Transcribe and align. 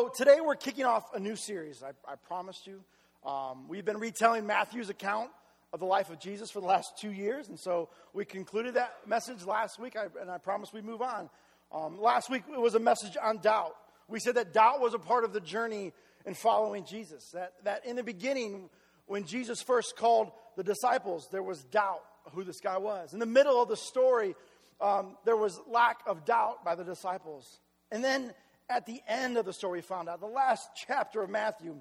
So 0.00 0.08
today 0.08 0.40
we're 0.40 0.54
kicking 0.54 0.86
off 0.86 1.14
a 1.14 1.20
new 1.20 1.36
series. 1.36 1.82
I, 1.82 1.90
I 2.10 2.14
promised 2.14 2.66
you. 2.66 2.80
Um, 3.22 3.68
we've 3.68 3.84
been 3.84 3.98
retelling 3.98 4.46
Matthew's 4.46 4.88
account 4.88 5.28
of 5.74 5.78
the 5.78 5.84
life 5.84 6.08
of 6.08 6.18
Jesus 6.18 6.50
for 6.50 6.60
the 6.60 6.66
last 6.66 6.96
two 6.96 7.12
years, 7.12 7.50
and 7.50 7.60
so 7.60 7.90
we 8.14 8.24
concluded 8.24 8.76
that 8.76 8.96
message 9.06 9.44
last 9.44 9.78
week, 9.78 9.96
I, 9.96 10.06
and 10.18 10.30
I 10.30 10.38
promised 10.38 10.72
we'd 10.72 10.86
move 10.86 11.02
on. 11.02 11.28
Um, 11.70 12.00
last 12.00 12.30
week 12.30 12.44
it 12.50 12.58
was 12.58 12.74
a 12.74 12.78
message 12.78 13.18
on 13.22 13.40
doubt. 13.42 13.76
We 14.08 14.20
said 14.20 14.36
that 14.36 14.54
doubt 14.54 14.80
was 14.80 14.94
a 14.94 14.98
part 14.98 15.24
of 15.24 15.34
the 15.34 15.40
journey 15.40 15.92
in 16.24 16.32
following 16.32 16.86
Jesus. 16.86 17.32
That, 17.32 17.52
that 17.64 17.84
in 17.84 17.96
the 17.96 18.02
beginning, 18.02 18.70
when 19.04 19.26
Jesus 19.26 19.60
first 19.60 19.98
called 19.98 20.32
the 20.56 20.64
disciples, 20.64 21.28
there 21.30 21.42
was 21.42 21.62
doubt 21.64 22.00
who 22.32 22.42
this 22.42 22.60
guy 22.60 22.78
was. 22.78 23.12
In 23.12 23.18
the 23.18 23.26
middle 23.26 23.60
of 23.60 23.68
the 23.68 23.76
story, 23.76 24.34
um, 24.80 25.18
there 25.26 25.36
was 25.36 25.60
lack 25.70 25.98
of 26.06 26.24
doubt 26.24 26.64
by 26.64 26.74
the 26.74 26.84
disciples. 26.84 27.60
And 27.92 28.02
then 28.02 28.32
at 28.70 28.86
the 28.86 29.02
end 29.08 29.36
of 29.36 29.44
the 29.44 29.52
story, 29.52 29.78
we 29.78 29.82
found 29.82 30.08
out, 30.08 30.20
the 30.20 30.26
last 30.26 30.68
chapter 30.86 31.22
of 31.22 31.28
Matthew, 31.28 31.76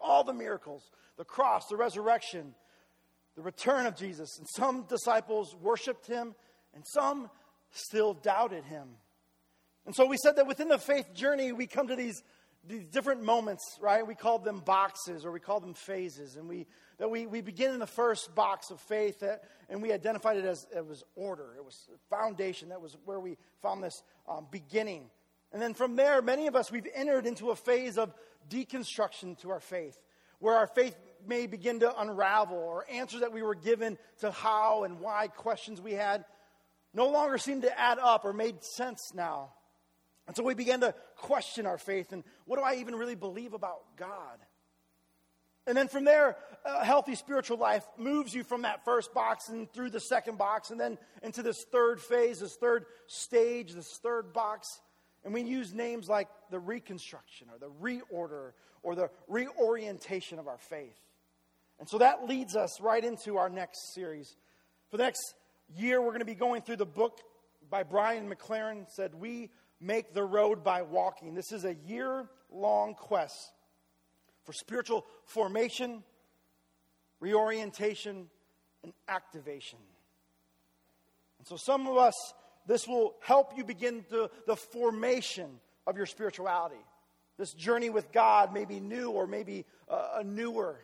all 0.00 0.22
the 0.22 0.34
miracles, 0.34 0.90
the 1.16 1.24
cross, 1.24 1.66
the 1.68 1.76
resurrection, 1.76 2.54
the 3.34 3.42
return 3.42 3.86
of 3.86 3.96
Jesus. 3.96 4.38
And 4.38 4.46
some 4.48 4.84
disciples 4.88 5.56
worshiped 5.60 6.06
him, 6.06 6.34
and 6.74 6.84
some 6.86 7.30
still 7.70 8.14
doubted 8.14 8.64
him. 8.64 8.88
And 9.86 9.94
so 9.94 10.06
we 10.06 10.18
said 10.18 10.36
that 10.36 10.46
within 10.46 10.68
the 10.68 10.78
faith 10.78 11.14
journey, 11.14 11.52
we 11.52 11.66
come 11.66 11.88
to 11.88 11.96
these, 11.96 12.22
these 12.66 12.88
different 12.88 13.22
moments, 13.22 13.64
right? 13.80 14.06
We 14.06 14.14
call 14.14 14.38
them 14.38 14.60
boxes 14.60 15.24
or 15.24 15.32
we 15.32 15.40
call 15.40 15.60
them 15.60 15.72
phases. 15.72 16.36
And 16.36 16.46
we, 16.46 16.66
that 16.98 17.10
we, 17.10 17.26
we 17.26 17.40
begin 17.40 17.72
in 17.72 17.78
the 17.78 17.86
first 17.86 18.34
box 18.34 18.70
of 18.70 18.80
faith 18.80 19.20
that, 19.20 19.44
and 19.70 19.80
we 19.80 19.92
identified 19.92 20.36
it 20.36 20.44
as 20.44 20.66
it 20.76 20.86
was 20.86 21.04
order, 21.16 21.54
it 21.56 21.64
was 21.64 21.88
foundation. 22.10 22.68
That 22.68 22.82
was 22.82 22.96
where 23.06 23.18
we 23.18 23.38
found 23.62 23.82
this 23.82 24.02
um, 24.28 24.46
beginning. 24.50 25.08
And 25.52 25.62
then 25.62 25.74
from 25.74 25.96
there, 25.96 26.20
many 26.20 26.46
of 26.46 26.56
us, 26.56 26.70
we've 26.70 26.86
entered 26.94 27.26
into 27.26 27.50
a 27.50 27.56
phase 27.56 27.98
of 27.98 28.12
deconstruction 28.50 29.38
to 29.40 29.50
our 29.50 29.60
faith, 29.60 29.98
where 30.38 30.56
our 30.56 30.66
faith 30.66 30.96
may 31.26 31.46
begin 31.46 31.80
to 31.80 32.00
unravel, 32.00 32.56
or 32.56 32.84
answers 32.90 33.20
that 33.20 33.32
we 33.32 33.42
were 33.42 33.54
given 33.54 33.98
to 34.20 34.30
how 34.30 34.84
and 34.84 35.00
why 35.00 35.28
questions 35.28 35.80
we 35.80 35.92
had 35.92 36.24
no 36.94 37.08
longer 37.08 37.38
seemed 37.38 37.62
to 37.62 37.78
add 37.78 37.98
up 37.98 38.24
or 38.24 38.32
made 38.32 38.62
sense 38.64 39.12
now. 39.14 39.52
And 40.26 40.36
so 40.36 40.42
we 40.42 40.54
began 40.54 40.80
to 40.80 40.94
question 41.16 41.66
our 41.66 41.78
faith 41.78 42.12
and 42.12 42.22
what 42.44 42.56
do 42.58 42.62
I 42.62 42.76
even 42.76 42.94
really 42.94 43.14
believe 43.14 43.54
about 43.54 43.80
God? 43.96 44.38
And 45.66 45.76
then 45.76 45.88
from 45.88 46.04
there, 46.04 46.36
a 46.64 46.84
healthy 46.84 47.14
spiritual 47.14 47.58
life 47.58 47.86
moves 47.98 48.34
you 48.34 48.42
from 48.42 48.62
that 48.62 48.84
first 48.84 49.12
box 49.12 49.48
and 49.48 49.70
through 49.70 49.90
the 49.90 50.00
second 50.00 50.38
box 50.38 50.70
and 50.70 50.80
then 50.80 50.98
into 51.22 51.42
this 51.42 51.64
third 51.64 52.00
phase, 52.00 52.40
this 52.40 52.56
third 52.56 52.86
stage, 53.06 53.72
this 53.74 53.98
third 53.98 54.32
box. 54.32 54.80
And 55.24 55.34
we 55.34 55.42
use 55.42 55.74
names 55.74 56.08
like 56.08 56.28
the 56.50 56.58
reconstruction 56.58 57.48
or 57.52 57.58
the 57.58 57.72
reorder 57.82 58.52
or 58.82 58.94
the 58.94 59.10
reorientation 59.26 60.38
of 60.38 60.48
our 60.48 60.58
faith. 60.58 60.98
And 61.78 61.88
so 61.88 61.98
that 61.98 62.26
leads 62.26 62.56
us 62.56 62.80
right 62.80 63.04
into 63.04 63.36
our 63.36 63.48
next 63.48 63.94
series. 63.94 64.36
For 64.90 64.96
the 64.96 65.04
next 65.04 65.34
year, 65.76 66.00
we're 66.00 66.08
going 66.08 66.20
to 66.20 66.24
be 66.24 66.34
going 66.34 66.62
through 66.62 66.76
the 66.76 66.86
book 66.86 67.20
by 67.70 67.82
Brian 67.82 68.30
McLaren 68.30 68.86
said, 68.88 69.14
We 69.14 69.50
make 69.80 70.14
the 70.14 70.24
road 70.24 70.64
by 70.64 70.82
walking. 70.82 71.34
This 71.34 71.52
is 71.52 71.64
a 71.64 71.74
year 71.86 72.28
long 72.50 72.94
quest 72.94 73.52
for 74.44 74.52
spiritual 74.52 75.04
formation, 75.24 76.02
reorientation, 77.20 78.28
and 78.82 78.92
activation. 79.08 79.78
And 81.38 81.46
so, 81.46 81.56
some 81.56 81.86
of 81.86 81.96
us, 81.96 82.14
this 82.68 82.86
will 82.86 83.16
help 83.20 83.56
you 83.56 83.64
begin 83.64 84.04
the, 84.08 84.30
the 84.46 84.54
formation 84.54 85.50
of 85.88 85.96
your 85.96 86.06
spirituality. 86.06 86.80
This 87.36 87.52
journey 87.52 87.90
with 87.90 88.12
God 88.12 88.54
may 88.54 88.64
be 88.64 88.78
new 88.78 89.10
or 89.10 89.26
maybe 89.26 89.64
uh, 89.88 90.18
a 90.18 90.24
newer. 90.24 90.78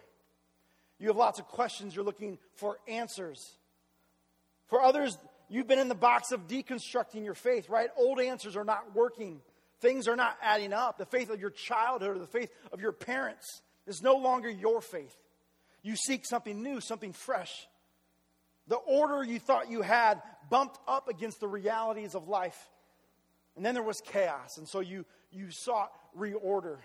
You 0.98 1.06
have 1.08 1.16
lots 1.16 1.38
of 1.38 1.46
questions, 1.46 1.94
you're 1.94 2.04
looking 2.04 2.38
for 2.54 2.78
answers. 2.88 3.52
For 4.66 4.82
others, 4.82 5.16
You've 5.48 5.68
been 5.68 5.78
in 5.78 5.88
the 5.88 5.94
box 5.94 6.32
of 6.32 6.46
deconstructing 6.46 7.24
your 7.24 7.34
faith, 7.34 7.68
right? 7.68 7.88
Old 7.96 8.20
answers 8.20 8.56
are 8.56 8.64
not 8.64 8.94
working. 8.94 9.40
Things 9.80 10.08
are 10.08 10.16
not 10.16 10.36
adding 10.42 10.72
up. 10.72 10.98
The 10.98 11.06
faith 11.06 11.30
of 11.30 11.40
your 11.40 11.50
childhood 11.50 12.16
or 12.16 12.18
the 12.18 12.26
faith 12.26 12.50
of 12.72 12.80
your 12.80 12.92
parents 12.92 13.62
is 13.86 14.02
no 14.02 14.16
longer 14.16 14.48
your 14.48 14.80
faith. 14.80 15.14
You 15.82 15.96
seek 15.96 16.24
something 16.24 16.62
new, 16.62 16.80
something 16.80 17.12
fresh. 17.12 17.68
The 18.68 18.76
order 18.76 19.22
you 19.22 19.38
thought 19.38 19.70
you 19.70 19.82
had 19.82 20.22
bumped 20.50 20.78
up 20.88 21.08
against 21.08 21.40
the 21.40 21.48
realities 21.48 22.14
of 22.14 22.28
life. 22.28 22.58
And 23.56 23.64
then 23.64 23.74
there 23.74 23.82
was 23.82 24.00
chaos. 24.00 24.58
And 24.58 24.66
so 24.66 24.80
you, 24.80 25.04
you 25.30 25.50
sought 25.50 25.92
reorder. 26.18 26.78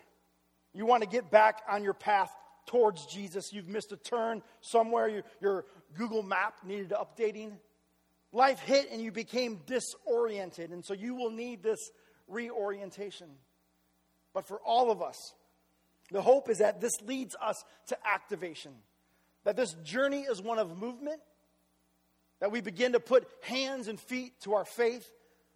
You 0.74 0.86
want 0.86 1.04
to 1.04 1.10
get 1.10 1.32
back 1.32 1.62
on 1.70 1.84
your 1.84 1.94
path 1.94 2.32
towards 2.66 3.06
Jesus. 3.08 3.52
You've 3.52 3.68
missed 3.68 3.92
a 3.92 3.98
turn 3.98 4.44
somewhere. 4.62 5.08
Your, 5.08 5.24
your 5.42 5.66
Google 5.96 6.22
map 6.22 6.58
needed 6.64 6.92
updating. 6.92 7.54
Life 8.32 8.60
hit 8.60 8.90
and 8.92 9.02
you 9.02 9.12
became 9.12 9.62
disoriented, 9.66 10.70
and 10.70 10.86
so 10.86 10.94
you 10.94 11.16
will 11.16 11.32
need 11.32 11.64
this 11.64 11.80
reorientation. 12.28 13.28
But 14.34 14.48
for 14.48 14.60
all 14.60 14.92
of 14.92 15.02
us, 15.02 15.34
the 16.12 16.22
hope 16.22 16.50
is 16.50 16.60
that 16.60 16.80
this 16.80 16.94
leads 17.02 17.36
us 17.42 17.64
to 17.88 17.98
activation. 18.08 18.72
That 19.46 19.56
this 19.56 19.74
journey 19.84 20.22
is 20.22 20.42
one 20.42 20.60
of 20.60 20.78
movement, 20.78 21.22
that 22.40 22.52
we 22.52 22.62
begin 22.62 22.94
to 22.94 23.00
put 23.00 23.28
hands 23.42 23.88
and 23.88 24.00
feet 24.00 24.34
to 24.42 24.54
our 24.54 24.66
faith, 24.66 25.12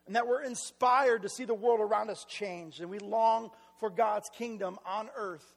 and 0.06 0.16
that 0.16 0.28
we're 0.28 0.44
inspired 0.44 1.22
to 1.22 1.30
see 1.30 1.46
the 1.46 1.54
world 1.54 1.80
around 1.80 2.10
us 2.10 2.26
change, 2.26 2.80
and 2.80 2.90
we 2.90 3.00
long 3.00 3.52
for 3.80 3.90
God's 3.90 4.30
kingdom 4.30 4.78
on 4.86 5.10
earth 5.16 5.56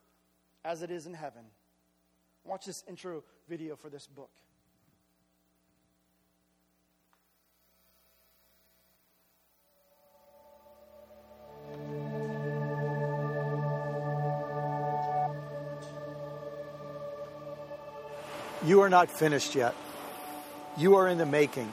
as 0.64 0.82
it 0.82 0.90
is 0.90 1.06
in 1.06 1.14
heaven. 1.14 1.42
Watch 2.44 2.66
this 2.66 2.84
intro 2.88 3.24
video 3.48 3.76
for 3.76 3.90
this 3.90 4.06
book. 4.06 4.30
You 18.64 18.80
are 18.80 18.90
not 18.90 19.08
finished 19.10 19.54
yet. 19.54 19.74
You 20.78 20.96
are 20.96 21.08
in 21.08 21.16
the 21.16 21.26
making. 21.26 21.72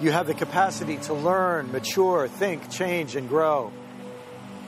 You 0.00 0.10
have 0.10 0.26
the 0.26 0.34
capacity 0.34 0.96
to 0.98 1.12
learn, 1.12 1.70
mature, 1.70 2.26
think, 2.28 2.70
change, 2.70 3.14
and 3.14 3.28
grow. 3.28 3.72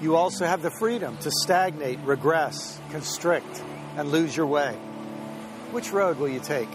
You 0.02 0.16
also 0.16 0.44
have 0.44 0.60
the 0.60 0.70
freedom 0.78 1.16
to 1.18 1.30
stagnate, 1.30 1.98
regress, 2.00 2.78
constrict, 2.90 3.62
and 3.96 4.10
lose 4.10 4.36
your 4.36 4.46
way. 4.46 4.74
Which 5.70 5.92
road 5.92 6.18
will 6.18 6.28
you 6.28 6.40
take? 6.40 6.68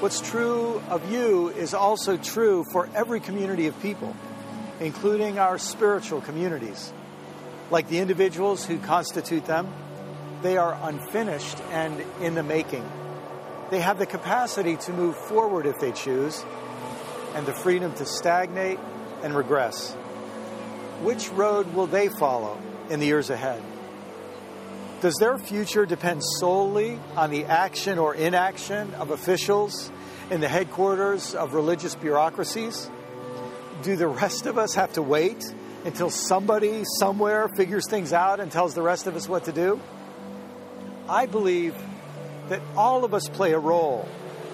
What's 0.00 0.20
true 0.20 0.82
of 0.88 1.10
you 1.10 1.48
is 1.48 1.74
also 1.74 2.16
true 2.16 2.64
for 2.72 2.88
every 2.94 3.20
community 3.20 3.68
of 3.68 3.80
people, 3.80 4.14
including 4.80 5.38
our 5.38 5.58
spiritual 5.58 6.20
communities. 6.20 6.92
Like 7.70 7.88
the 7.88 8.00
individuals 8.00 8.66
who 8.66 8.78
constitute 8.78 9.46
them, 9.46 9.72
they 10.42 10.56
are 10.56 10.78
unfinished 10.82 11.58
and 11.70 12.04
in 12.20 12.34
the 12.34 12.42
making. 12.42 12.84
They 13.72 13.80
have 13.80 13.98
the 13.98 14.04
capacity 14.04 14.76
to 14.76 14.92
move 14.92 15.16
forward 15.16 15.64
if 15.64 15.80
they 15.80 15.92
choose, 15.92 16.44
and 17.34 17.46
the 17.46 17.54
freedom 17.54 17.94
to 17.94 18.04
stagnate 18.04 18.78
and 19.22 19.34
regress. 19.34 19.94
Which 21.00 21.30
road 21.30 21.72
will 21.72 21.86
they 21.86 22.10
follow 22.10 22.60
in 22.90 23.00
the 23.00 23.06
years 23.06 23.30
ahead? 23.30 23.62
Does 25.00 25.14
their 25.14 25.38
future 25.38 25.86
depend 25.86 26.22
solely 26.22 27.00
on 27.16 27.30
the 27.30 27.46
action 27.46 27.98
or 27.98 28.14
inaction 28.14 28.92
of 28.96 29.10
officials 29.10 29.90
in 30.30 30.42
the 30.42 30.48
headquarters 30.48 31.34
of 31.34 31.54
religious 31.54 31.94
bureaucracies? 31.94 32.90
Do 33.80 33.96
the 33.96 34.06
rest 34.06 34.44
of 34.44 34.58
us 34.58 34.74
have 34.74 34.92
to 34.92 35.02
wait 35.02 35.42
until 35.86 36.10
somebody 36.10 36.84
somewhere 36.98 37.48
figures 37.48 37.88
things 37.88 38.12
out 38.12 38.38
and 38.38 38.52
tells 38.52 38.74
the 38.74 38.82
rest 38.82 39.06
of 39.06 39.16
us 39.16 39.30
what 39.30 39.44
to 39.44 39.52
do? 39.52 39.80
I 41.08 41.24
believe 41.24 41.74
that 42.48 42.60
all 42.76 43.04
of 43.04 43.14
us 43.14 43.28
play 43.28 43.52
a 43.52 43.58
role 43.58 44.08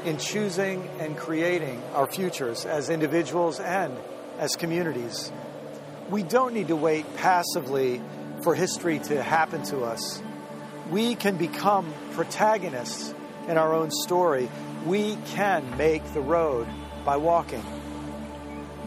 in 0.04 0.18
choosing 0.18 0.88
and 1.00 1.16
creating 1.16 1.82
our 1.94 2.06
futures 2.06 2.64
as 2.64 2.90
individuals 2.90 3.60
and 3.60 3.96
as 4.38 4.56
communities. 4.56 5.32
We 6.08 6.22
don't 6.22 6.54
need 6.54 6.68
to 6.68 6.76
wait 6.76 7.16
passively 7.16 8.00
for 8.42 8.54
history 8.54 8.98
to 9.00 9.22
happen 9.22 9.62
to 9.64 9.80
us. 9.80 10.22
We 10.90 11.14
can 11.14 11.36
become 11.36 11.92
protagonists 12.12 13.14
in 13.48 13.58
our 13.58 13.74
own 13.74 13.90
story. 13.90 14.48
We 14.86 15.16
can 15.26 15.76
make 15.76 16.04
the 16.14 16.20
road 16.20 16.68
by 17.04 17.16
walking. 17.16 17.64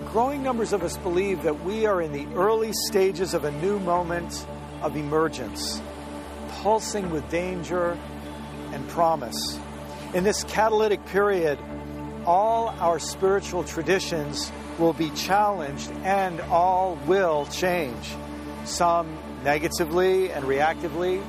Growing 0.06 0.42
numbers 0.42 0.74
of 0.74 0.84
us 0.84 0.98
believe 0.98 1.44
that 1.44 1.64
we 1.64 1.86
are 1.86 2.02
in 2.02 2.12
the 2.12 2.26
early 2.36 2.72
stages 2.88 3.34
of 3.34 3.44
a 3.44 3.52
new 3.52 3.80
moment 3.80 4.48
of 4.82 4.96
emergence 4.96 5.82
pulsing 6.62 7.10
with 7.10 7.28
danger 7.30 7.98
and 8.74 8.88
promise. 8.90 9.60
In 10.14 10.24
this 10.24 10.44
catalytic 10.44 11.06
period, 11.06 11.58
all 12.26 12.70
our 12.80 13.00
spiritual 13.00 13.64
traditions 13.64 14.52
will 14.78 14.94
be 14.94 15.10
challenged 15.12 15.92
and 16.04 16.42
all 16.42 16.98
will 17.08 17.46
change. 17.48 18.16
Some 18.66 19.18
negatively 19.44 20.32
and 20.32 20.46
reactively, 20.46 21.24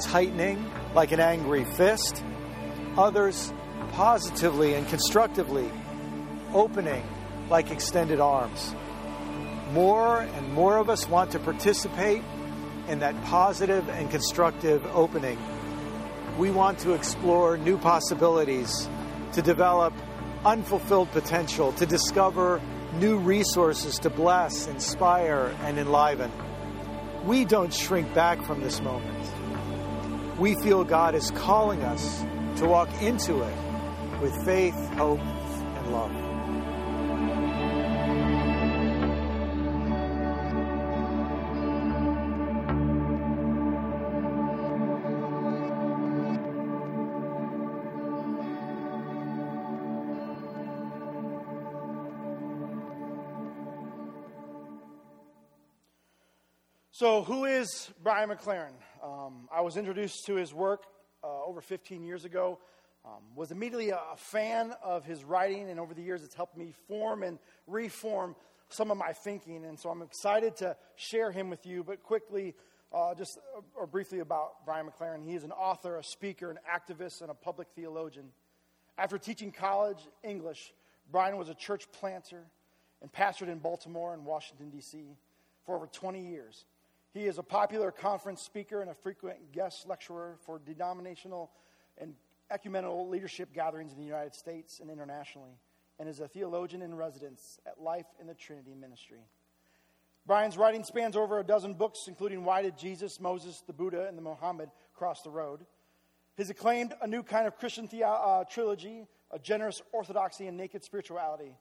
tightening 0.00 0.70
like 0.94 1.12
an 1.12 1.20
angry 1.20 1.64
fist, 1.64 2.22
others 2.96 3.52
positively 3.92 4.74
and 4.74 4.86
constructively, 4.88 5.70
opening 6.52 7.04
like 7.50 7.70
extended 7.70 8.20
arms. 8.20 8.74
More 9.72 10.20
and 10.20 10.52
more 10.52 10.78
of 10.78 10.88
us 10.90 11.08
want 11.08 11.32
to 11.32 11.38
participate 11.38 12.22
in 12.88 13.00
that 13.00 13.22
positive 13.24 13.88
and 13.88 14.10
constructive 14.10 14.84
opening. 14.94 15.38
We 16.38 16.52
want 16.52 16.78
to 16.80 16.92
explore 16.92 17.56
new 17.58 17.76
possibilities, 17.78 18.88
to 19.32 19.42
develop 19.42 19.92
unfulfilled 20.44 21.10
potential, 21.10 21.72
to 21.72 21.84
discover 21.84 22.60
new 22.94 23.18
resources 23.18 23.98
to 23.98 24.10
bless, 24.10 24.68
inspire, 24.68 25.52
and 25.62 25.78
enliven. 25.78 26.30
We 27.24 27.44
don't 27.44 27.74
shrink 27.74 28.14
back 28.14 28.40
from 28.44 28.60
this 28.60 28.80
moment. 28.80 29.18
We 30.38 30.54
feel 30.62 30.84
God 30.84 31.16
is 31.16 31.32
calling 31.32 31.82
us 31.82 32.24
to 32.58 32.66
walk 32.66 32.88
into 33.02 33.42
it 33.42 34.20
with 34.20 34.44
faith, 34.44 34.76
hope, 34.94 35.18
and 35.20 35.92
love. 35.92 36.27
So, 56.98 57.22
who 57.22 57.44
is 57.44 57.88
Brian 58.02 58.28
McLaren? 58.28 58.72
Um, 59.04 59.48
I 59.52 59.60
was 59.60 59.76
introduced 59.76 60.26
to 60.26 60.34
his 60.34 60.52
work 60.52 60.82
uh, 61.22 61.44
over 61.44 61.60
15 61.60 62.02
years 62.02 62.24
ago. 62.24 62.58
Um, 63.04 63.22
was 63.36 63.52
immediately 63.52 63.90
a, 63.90 64.00
a 64.14 64.16
fan 64.16 64.74
of 64.82 65.04
his 65.04 65.22
writing, 65.22 65.70
and 65.70 65.78
over 65.78 65.94
the 65.94 66.02
years, 66.02 66.24
it's 66.24 66.34
helped 66.34 66.56
me 66.56 66.74
form 66.88 67.22
and 67.22 67.38
reform 67.68 68.34
some 68.68 68.90
of 68.90 68.96
my 68.96 69.12
thinking. 69.12 69.64
And 69.64 69.78
so, 69.78 69.90
I'm 69.90 70.02
excited 70.02 70.56
to 70.56 70.76
share 70.96 71.30
him 71.30 71.50
with 71.50 71.66
you. 71.66 71.84
But 71.84 72.02
quickly, 72.02 72.56
uh, 72.92 73.14
just 73.14 73.38
uh, 73.56 73.60
or 73.76 73.86
briefly 73.86 74.18
about 74.18 74.64
Brian 74.64 74.84
McLaren. 74.84 75.24
He 75.24 75.36
is 75.36 75.44
an 75.44 75.52
author, 75.52 75.98
a 75.98 76.02
speaker, 76.02 76.50
an 76.50 76.58
activist, 76.68 77.22
and 77.22 77.30
a 77.30 77.34
public 77.34 77.68
theologian. 77.76 78.30
After 78.98 79.18
teaching 79.18 79.52
college 79.52 80.00
English, 80.24 80.74
Brian 81.12 81.36
was 81.36 81.48
a 81.48 81.54
church 81.54 81.84
planter 81.92 82.42
and 83.02 83.12
pastored 83.12 83.46
in 83.46 83.60
Baltimore 83.60 84.14
and 84.14 84.24
Washington, 84.24 84.70
D.C. 84.70 85.04
for 85.64 85.76
over 85.76 85.86
20 85.86 86.26
years. 86.26 86.64
He 87.18 87.26
is 87.26 87.38
a 87.38 87.42
popular 87.42 87.90
conference 87.90 88.40
speaker 88.40 88.80
and 88.80 88.88
a 88.88 88.94
frequent 88.94 89.50
guest 89.50 89.88
lecturer 89.88 90.36
for 90.46 90.60
denominational 90.60 91.50
and 92.00 92.14
ecumenical 92.48 93.08
leadership 93.08 93.52
gatherings 93.52 93.92
in 93.92 93.98
the 93.98 94.04
United 94.04 94.36
States 94.36 94.78
and 94.78 94.88
internationally, 94.88 95.58
and 95.98 96.08
is 96.08 96.20
a 96.20 96.28
theologian 96.28 96.80
in 96.80 96.94
residence 96.94 97.58
at 97.66 97.82
Life 97.82 98.06
in 98.20 98.28
the 98.28 98.34
Trinity 98.34 98.72
Ministry. 98.72 99.18
Brian's 100.28 100.56
writing 100.56 100.84
spans 100.84 101.16
over 101.16 101.40
a 101.40 101.44
dozen 101.44 101.74
books, 101.74 102.04
including 102.06 102.44
Why 102.44 102.62
Did 102.62 102.78
Jesus, 102.78 103.18
Moses, 103.18 103.64
the 103.66 103.72
Buddha, 103.72 104.06
and 104.06 104.16
the 104.16 104.22
Muhammad 104.22 104.70
Cross 104.94 105.22
the 105.22 105.30
Road? 105.30 105.66
His 106.36 106.50
acclaimed 106.50 106.94
A 107.02 107.08
New 107.08 107.24
Kind 107.24 107.48
of 107.48 107.58
Christian 107.58 107.88
the- 107.88 108.04
uh, 108.04 108.44
trilogy, 108.44 109.08
A 109.32 109.40
Generous 109.40 109.82
Orthodoxy 109.90 110.46
and 110.46 110.56
Naked 110.56 110.84
Spirituality, 110.84 111.56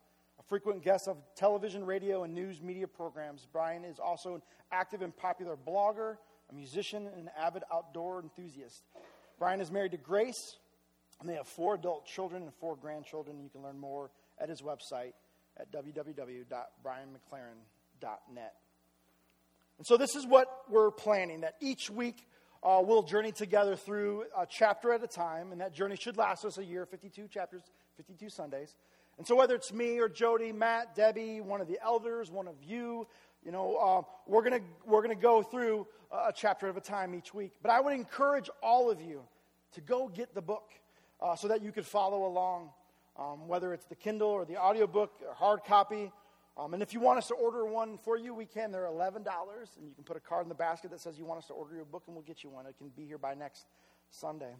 frequent 0.47 0.83
guest 0.83 1.07
of 1.07 1.17
television, 1.35 1.85
radio, 1.85 2.23
and 2.23 2.33
news 2.33 2.59
media 2.61 2.88
programs. 2.88 3.47
Brian 3.51 3.83
is 3.83 3.99
also 3.99 4.35
an 4.35 4.41
active 4.71 5.01
and 5.01 5.13
popular 5.15 5.57
blogger, 5.57 6.17
a 6.49 6.53
musician, 6.53 7.07
and 7.07 7.23
an 7.23 7.29
avid 7.38 7.63
outdoor 7.73 8.21
enthusiast. 8.21 8.83
Brian 9.39 9.61
is 9.61 9.71
married 9.71 9.91
to 9.91 9.97
Grace, 9.97 10.57
and 11.19 11.29
they 11.29 11.35
have 11.35 11.47
four 11.47 11.75
adult 11.75 12.05
children 12.05 12.44
and 12.44 12.53
four 12.55 12.75
grandchildren. 12.75 13.39
You 13.41 13.49
can 13.49 13.61
learn 13.61 13.77
more 13.77 14.09
at 14.39 14.49
his 14.49 14.61
website 14.61 15.13
at 15.57 15.71
www.brianmclaren.net. 15.71 18.53
And 19.77 19.85
so, 19.85 19.97
this 19.97 20.15
is 20.15 20.25
what 20.25 20.47
we're 20.69 20.91
planning 20.91 21.41
that 21.41 21.55
each 21.59 21.89
week 21.89 22.25
uh, 22.63 22.81
we'll 22.83 23.03
journey 23.03 23.31
together 23.31 23.75
through 23.75 24.25
a 24.38 24.45
chapter 24.49 24.91
at 24.91 25.03
a 25.03 25.07
time, 25.07 25.51
and 25.51 25.61
that 25.61 25.73
journey 25.73 25.95
should 25.95 26.17
last 26.17 26.45
us 26.45 26.57
a 26.57 26.63
year 26.63 26.85
52 26.85 27.27
chapters, 27.27 27.61
52 27.97 28.29
Sundays. 28.29 28.75
And 29.18 29.25
so, 29.25 29.36
whether 29.36 29.56
it's 29.56 29.74
me 29.74 30.00
or 30.00 30.10
Jody, 30.10 30.52
Matt, 30.52 30.96
Debbie, 30.96 31.42
one 31.42 31.60
of 31.60 31.68
the 31.68 31.80
elders, 31.84 32.30
one 32.30 32.48
of 32.48 32.56
you, 32.64 33.08
you 33.44 33.52
know, 33.52 33.75
uh, 33.78 34.02
we're 34.28 34.48
going 34.48 34.62
we're 34.86 35.02
gonna 35.02 35.16
go 35.16 35.42
through 35.42 35.88
a 36.12 36.31
chapter 36.34 36.68
at 36.68 36.78
a 36.78 36.81
time 36.81 37.16
each 37.16 37.34
week. 37.34 37.54
But 37.62 37.72
I 37.72 37.81
would 37.81 37.94
encourage 37.94 38.50
all 38.62 38.92
of 38.92 39.02
you 39.02 39.22
to 39.74 39.81
go 39.81 40.08
get 40.08 40.36
the 40.36 40.42
book 40.42 40.69
uh, 41.22 41.36
so 41.36 41.48
that 41.48 41.62
you 41.62 41.72
could 41.72 41.86
follow 41.86 42.25
along, 42.28 42.69
um, 43.18 43.48
whether 43.48 43.74
it's 43.74 43.86
the 43.86 43.96
Kindle 43.96 44.30
or 44.30 44.46
the 44.46 44.58
audiobook 44.58 45.12
or 45.28 45.34
hard 45.34 45.64
copy. 45.66 46.12
Um, 46.58 46.74
and 46.74 46.81
if 46.81 46.94
you 46.94 47.00
want 47.00 47.19
us 47.19 47.28
to 47.28 47.36
order 47.36 47.66
one 47.66 48.00
for 48.00 48.18
you, 48.18 48.34
we 48.34 48.46
can. 48.46 48.72
They're 48.72 48.86
$11, 48.86 49.18
and 49.18 49.88
you 49.88 49.94
can 49.94 50.04
put 50.04 50.18
a 50.18 50.19
card 50.19 50.44
in 50.44 50.50
the 50.50 50.56
basket 50.56 50.90
that 50.90 51.00
says 51.00 51.18
you 51.19 51.25
want 51.25 51.38
us 51.38 51.48
to 51.48 51.54
order 51.54 51.75
your 51.75 51.86
book, 51.86 52.04
and 52.08 52.16
we'll 52.16 52.25
get 52.25 52.44
you 52.44 52.50
one. 52.50 52.66
It 52.66 52.75
can 52.80 52.90
be 52.90 53.06
here 53.06 53.19
by 53.19 53.36
next 53.36 53.68
Sunday. 54.10 54.56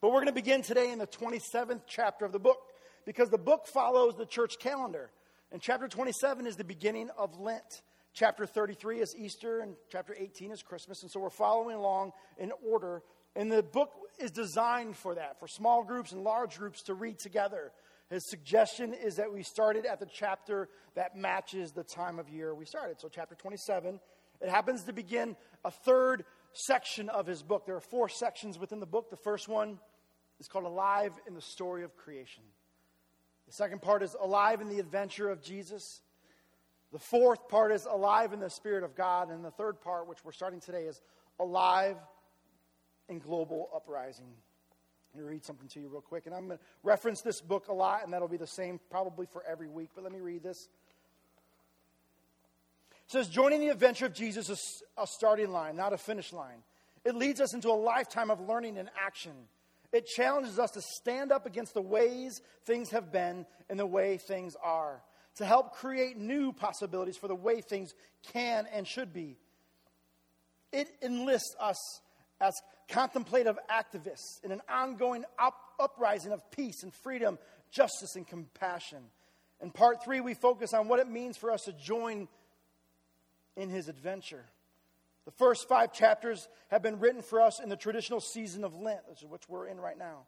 But 0.00 0.08
we're 0.08 0.20
going 0.20 0.28
to 0.28 0.32
begin 0.32 0.62
today 0.62 0.92
in 0.92 0.98
the 0.98 1.06
27th 1.06 1.82
chapter 1.86 2.24
of 2.24 2.32
the 2.32 2.38
book 2.38 2.58
because 3.06 3.30
the 3.30 3.38
book 3.38 3.66
follows 3.66 4.16
the 4.16 4.26
church 4.26 4.58
calendar. 4.58 5.10
And 5.52 5.62
chapter 5.62 5.88
27 5.88 6.46
is 6.46 6.56
the 6.56 6.64
beginning 6.64 7.08
of 7.16 7.38
Lent. 7.38 7.82
Chapter 8.12 8.46
33 8.46 9.00
is 9.00 9.14
Easter, 9.16 9.60
and 9.60 9.76
chapter 9.90 10.14
18 10.18 10.50
is 10.50 10.62
Christmas. 10.62 11.02
And 11.02 11.10
so 11.10 11.20
we're 11.20 11.30
following 11.30 11.76
along 11.76 12.12
in 12.36 12.50
order. 12.66 13.02
And 13.36 13.50
the 13.52 13.62
book 13.62 13.92
is 14.18 14.30
designed 14.30 14.96
for 14.96 15.14
that, 15.14 15.38
for 15.38 15.46
small 15.46 15.84
groups 15.84 16.12
and 16.12 16.24
large 16.24 16.58
groups 16.58 16.82
to 16.84 16.94
read 16.94 17.18
together. 17.18 17.72
His 18.10 18.28
suggestion 18.28 18.94
is 18.94 19.16
that 19.16 19.32
we 19.32 19.42
started 19.42 19.84
at 19.84 20.00
the 20.00 20.06
chapter 20.06 20.68
that 20.94 21.16
matches 21.16 21.72
the 21.72 21.84
time 21.84 22.18
of 22.18 22.28
year 22.28 22.54
we 22.54 22.64
started. 22.64 23.00
So, 23.00 23.08
chapter 23.08 23.34
27, 23.34 24.00
it 24.40 24.48
happens 24.48 24.84
to 24.84 24.92
begin 24.92 25.36
a 25.64 25.70
third 25.70 26.24
section 26.52 27.08
of 27.08 27.26
his 27.26 27.42
book. 27.42 27.66
There 27.66 27.76
are 27.76 27.80
four 27.80 28.08
sections 28.08 28.58
within 28.58 28.80
the 28.80 28.86
book. 28.86 29.10
The 29.10 29.16
first 29.16 29.48
one 29.48 29.78
is 30.40 30.48
called 30.48 30.64
Alive 30.64 31.12
in 31.26 31.34
the 31.34 31.40
Story 31.40 31.84
of 31.84 31.96
Creation. 31.96 32.44
The 33.46 33.52
second 33.52 33.82
part 33.82 34.02
is 34.02 34.16
alive 34.20 34.60
in 34.60 34.68
the 34.68 34.80
adventure 34.80 35.30
of 35.30 35.42
Jesus. 35.42 36.00
The 36.92 36.98
fourth 36.98 37.48
part 37.48 37.72
is 37.72 37.84
alive 37.84 38.32
in 38.32 38.40
the 38.40 38.50
Spirit 38.50 38.82
of 38.84 38.94
God. 38.94 39.30
And 39.30 39.44
the 39.44 39.50
third 39.50 39.80
part, 39.80 40.08
which 40.08 40.24
we're 40.24 40.32
starting 40.32 40.60
today, 40.60 40.84
is 40.84 41.00
alive 41.38 41.96
in 43.08 43.18
global 43.18 43.70
uprising. 43.74 44.26
Let 45.14 45.24
me 45.24 45.30
read 45.30 45.44
something 45.44 45.68
to 45.68 45.80
you 45.80 45.88
real 45.88 46.00
quick. 46.00 46.26
And 46.26 46.34
I'm 46.34 46.46
going 46.46 46.58
to 46.58 46.64
reference 46.82 47.22
this 47.22 47.40
book 47.40 47.68
a 47.68 47.72
lot, 47.72 48.04
and 48.04 48.12
that'll 48.12 48.28
be 48.28 48.36
the 48.36 48.46
same 48.46 48.80
probably 48.90 49.26
for 49.26 49.42
every 49.48 49.68
week. 49.68 49.90
But 49.94 50.04
let 50.04 50.12
me 50.12 50.20
read 50.20 50.42
this. 50.42 50.68
It 53.06 53.12
says, 53.12 53.28
Joining 53.28 53.60
the 53.60 53.68
adventure 53.68 54.06
of 54.06 54.12
Jesus 54.12 54.50
is 54.50 54.82
a 54.98 55.06
starting 55.06 55.50
line, 55.52 55.76
not 55.76 55.92
a 55.92 55.98
finish 55.98 56.32
line. 56.32 56.58
It 57.04 57.14
leads 57.14 57.40
us 57.40 57.54
into 57.54 57.68
a 57.68 57.78
lifetime 57.78 58.30
of 58.30 58.40
learning 58.40 58.78
and 58.78 58.90
action. 59.00 59.32
It 59.96 60.06
challenges 60.06 60.58
us 60.58 60.72
to 60.72 60.82
stand 60.82 61.32
up 61.32 61.46
against 61.46 61.72
the 61.72 61.80
ways 61.80 62.42
things 62.66 62.90
have 62.90 63.10
been 63.10 63.46
and 63.70 63.80
the 63.80 63.86
way 63.86 64.18
things 64.18 64.54
are, 64.62 65.02
to 65.36 65.46
help 65.46 65.72
create 65.72 66.18
new 66.18 66.52
possibilities 66.52 67.16
for 67.16 67.28
the 67.28 67.34
way 67.34 67.62
things 67.62 67.94
can 68.30 68.66
and 68.74 68.86
should 68.86 69.14
be. 69.14 69.38
It 70.70 70.88
enlists 71.00 71.56
us 71.58 71.78
as 72.42 72.52
contemplative 72.88 73.58
activists 73.70 74.44
in 74.44 74.52
an 74.52 74.60
ongoing 74.68 75.24
up- 75.38 75.72
uprising 75.80 76.32
of 76.32 76.42
peace 76.50 76.82
and 76.82 76.92
freedom, 76.92 77.38
justice 77.70 78.16
and 78.16 78.28
compassion. 78.28 79.02
In 79.62 79.70
part 79.70 80.04
three, 80.04 80.20
we 80.20 80.34
focus 80.34 80.74
on 80.74 80.88
what 80.88 81.00
it 81.00 81.08
means 81.08 81.38
for 81.38 81.50
us 81.50 81.62
to 81.62 81.72
join 81.72 82.28
in 83.56 83.70
his 83.70 83.88
adventure. 83.88 84.44
The 85.26 85.32
first 85.32 85.68
five 85.68 85.92
chapters 85.92 86.48
have 86.68 86.82
been 86.82 87.00
written 87.00 87.20
for 87.20 87.40
us 87.40 87.60
in 87.60 87.68
the 87.68 87.76
traditional 87.76 88.20
season 88.20 88.64
of 88.64 88.74
Lent, 88.74 89.00
which 89.28 89.48
we're 89.48 89.66
in 89.66 89.78
right 89.78 89.98
now. 89.98 90.20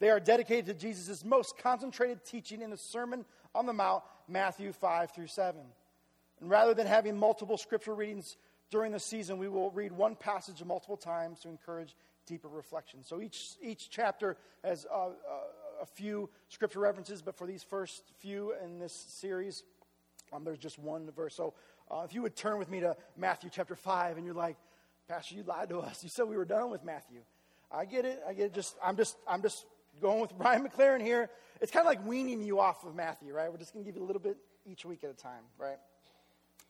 They 0.00 0.10
are 0.10 0.18
dedicated 0.18 0.66
to 0.66 0.74
Jesus' 0.74 1.24
most 1.24 1.56
concentrated 1.56 2.24
teaching 2.24 2.60
in 2.60 2.70
the 2.70 2.76
Sermon 2.76 3.24
on 3.54 3.66
the 3.66 3.72
Mount, 3.72 4.02
Matthew 4.28 4.72
5 4.72 5.12
through 5.12 5.28
7. 5.28 5.60
And 6.40 6.50
rather 6.50 6.74
than 6.74 6.86
having 6.86 7.16
multiple 7.16 7.58
scripture 7.58 7.94
readings 7.94 8.36
during 8.70 8.92
the 8.92 9.00
season, 9.00 9.38
we 9.38 9.48
will 9.48 9.70
read 9.70 9.92
one 9.92 10.16
passage 10.16 10.64
multiple 10.64 10.96
times 10.96 11.40
to 11.40 11.48
encourage 11.48 11.94
deeper 12.26 12.48
reflection. 12.48 13.04
So 13.04 13.20
each, 13.20 13.56
each 13.62 13.88
chapter 13.90 14.36
has 14.64 14.86
uh, 14.92 15.08
uh, 15.08 15.10
a 15.82 15.86
few 15.86 16.28
scripture 16.48 16.80
references, 16.80 17.22
but 17.22 17.36
for 17.36 17.46
these 17.46 17.62
first 17.62 18.02
few 18.18 18.54
in 18.64 18.78
this 18.78 18.92
series, 18.92 19.62
um, 20.32 20.44
there's 20.44 20.58
just 20.58 20.78
one 20.78 21.10
verse. 21.10 21.34
So 21.34 21.54
uh, 21.90 22.02
if 22.04 22.14
you 22.14 22.22
would 22.22 22.36
turn 22.36 22.58
with 22.58 22.70
me 22.70 22.80
to 22.80 22.96
Matthew 23.16 23.50
chapter 23.52 23.74
5, 23.74 24.16
and 24.16 24.24
you're 24.24 24.34
like, 24.34 24.56
Pastor, 25.08 25.34
you 25.34 25.42
lied 25.42 25.70
to 25.70 25.80
us. 25.80 26.02
You 26.02 26.08
said 26.08 26.24
we 26.24 26.36
were 26.36 26.44
done 26.44 26.70
with 26.70 26.84
Matthew. 26.84 27.20
I 27.72 27.84
get 27.84 28.04
it. 28.04 28.22
I 28.28 28.32
get 28.32 28.46
it. 28.46 28.54
Just, 28.54 28.76
I'm, 28.84 28.96
just, 28.96 29.16
I'm 29.26 29.42
just 29.42 29.66
going 30.00 30.20
with 30.20 30.32
Brian 30.38 30.66
McLaren 30.66 31.02
here. 31.02 31.30
It's 31.60 31.72
kind 31.72 31.84
of 31.84 31.88
like 31.88 32.06
weaning 32.06 32.42
you 32.42 32.60
off 32.60 32.84
of 32.84 32.94
Matthew, 32.94 33.34
right? 33.34 33.50
We're 33.50 33.58
just 33.58 33.72
going 33.72 33.84
to 33.84 33.88
give 33.90 33.96
you 33.96 34.04
a 34.04 34.06
little 34.06 34.22
bit 34.22 34.36
each 34.66 34.84
week 34.84 35.04
at 35.04 35.10
a 35.10 35.14
time, 35.14 35.42
right? 35.58 35.78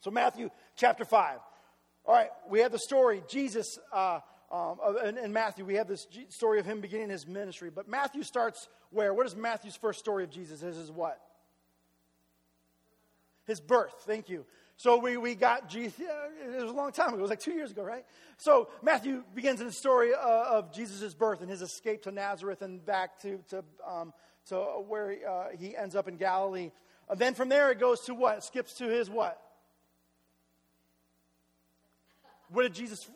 So, 0.01 0.11
Matthew 0.11 0.51
chapter 0.77 1.05
5. 1.05 1.39
All 2.07 2.15
right, 2.15 2.31
we 2.49 2.61
have 2.61 2.73
the 2.73 2.79
story, 2.79 3.23
Jesus, 3.29 3.79
uh, 3.93 4.21
um, 4.51 4.79
in, 5.05 5.33
Matthew, 5.33 5.65
we 5.65 5.75
have 5.75 5.87
this 5.87 6.07
story 6.29 6.59
of 6.59 6.67
him 6.67 6.81
beginning 6.81 7.11
his 7.11 7.27
ministry. 7.27 7.71
But 7.71 7.89
Matthew 7.89 8.25
starts 8.25 8.69
where? 8.91 9.15
What 9.15 9.27
is 9.27 9.37
Matthew's 9.37 9.77
first 9.77 10.01
story 10.01 10.25
of 10.25 10.31
Jesus? 10.31 10.61
This 10.61 10.77
Is 10.77 10.91
what? 10.91 11.21
His 13.47 13.61
birth. 13.61 13.95
Thank 14.07 14.29
you. 14.29 14.45
So 14.81 14.97
we, 14.97 15.19
we 15.19 15.35
got 15.35 15.69
Jesus, 15.69 16.01
it 16.01 16.63
was 16.63 16.71
a 16.71 16.75
long 16.75 16.91
time 16.91 17.09
ago, 17.09 17.19
it 17.19 17.21
was 17.21 17.29
like 17.29 17.41
two 17.41 17.53
years 17.53 17.71
ago, 17.71 17.83
right? 17.83 18.07
So 18.39 18.71
Matthew 18.81 19.25
begins 19.35 19.61
in 19.61 19.67
the 19.67 19.75
story 19.75 20.15
uh, 20.15 20.45
of 20.57 20.73
Jesus' 20.73 21.13
birth 21.13 21.43
and 21.43 21.51
his 21.51 21.61
escape 21.61 22.05
to 22.05 22.11
Nazareth 22.11 22.63
and 22.63 22.83
back 22.87 23.21
to, 23.21 23.41
to, 23.51 23.63
um, 23.87 24.15
to 24.47 24.57
where 24.57 25.19
uh, 25.29 25.49
he 25.59 25.77
ends 25.77 25.95
up 25.95 26.09
in 26.09 26.17
Galilee. 26.17 26.71
And 27.11 27.19
then 27.19 27.35
from 27.35 27.51
there 27.51 27.71
it 27.71 27.79
goes 27.79 28.01
to 28.07 28.15
what? 28.15 28.39
It 28.39 28.45
skips 28.45 28.73
to 28.79 28.85
his 28.85 29.11
what? 29.11 29.39
What 32.49 32.63
did 32.63 32.73
Jesus 32.73 33.07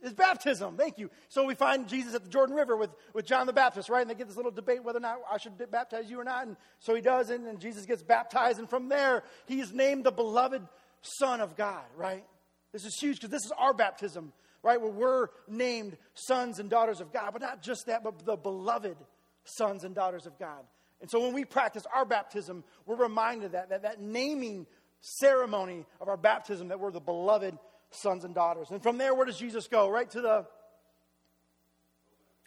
his 0.00 0.14
baptism. 0.14 0.76
Thank 0.78 0.98
you. 0.98 1.10
So 1.28 1.44
we 1.44 1.54
find 1.54 1.86
Jesus 1.86 2.14
at 2.14 2.24
the 2.24 2.30
Jordan 2.30 2.56
River 2.56 2.74
with, 2.74 2.88
with 3.12 3.26
John 3.26 3.46
the 3.46 3.52
Baptist, 3.52 3.90
right? 3.90 4.00
And 4.00 4.08
they 4.08 4.14
get 4.14 4.28
this 4.28 4.36
little 4.36 4.50
debate 4.50 4.82
whether 4.82 4.96
or 4.96 5.02
not 5.02 5.18
I 5.30 5.36
should 5.36 5.58
baptize 5.70 6.08
you 6.08 6.18
or 6.18 6.24
not. 6.24 6.46
And 6.46 6.56
so 6.78 6.94
he 6.94 7.02
does, 7.02 7.28
and, 7.28 7.46
and 7.46 7.60
Jesus 7.60 7.84
gets 7.84 8.02
baptized. 8.02 8.58
And 8.58 8.70
from 8.70 8.88
there, 8.88 9.24
he's 9.46 9.74
named 9.74 10.04
the 10.04 10.10
beloved 10.10 10.62
Son 11.02 11.40
of 11.40 11.56
God, 11.56 11.84
right? 11.96 12.24
This 12.72 12.84
is 12.84 12.96
huge 13.00 13.16
because 13.16 13.30
this 13.30 13.44
is 13.44 13.52
our 13.58 13.74
baptism, 13.74 14.32
right? 14.62 14.80
Where 14.80 14.90
we're 14.90 15.28
named 15.48 15.96
sons 16.14 16.58
and 16.58 16.70
daughters 16.70 17.00
of 17.00 17.12
God, 17.12 17.30
but 17.32 17.42
not 17.42 17.62
just 17.62 17.86
that, 17.86 18.04
but 18.04 18.24
the 18.24 18.36
beloved 18.36 18.96
sons 19.44 19.84
and 19.84 19.94
daughters 19.94 20.26
of 20.26 20.38
God. 20.38 20.64
And 21.00 21.10
so 21.10 21.20
when 21.20 21.32
we 21.32 21.44
practice 21.44 21.84
our 21.94 22.04
baptism, 22.04 22.62
we're 22.86 22.96
reminded 22.96 23.52
that, 23.52 23.70
that, 23.70 23.82
that 23.82 24.00
naming 24.00 24.66
ceremony 25.00 25.86
of 26.00 26.08
our 26.08 26.16
baptism, 26.16 26.68
that 26.68 26.78
we're 26.78 26.90
the 26.90 27.00
beloved 27.00 27.58
sons 27.90 28.24
and 28.24 28.34
daughters. 28.34 28.70
And 28.70 28.82
from 28.82 28.98
there, 28.98 29.14
where 29.14 29.26
does 29.26 29.38
Jesus 29.38 29.66
go? 29.66 29.88
Right 29.88 30.10
to 30.10 30.20
the 30.20 30.46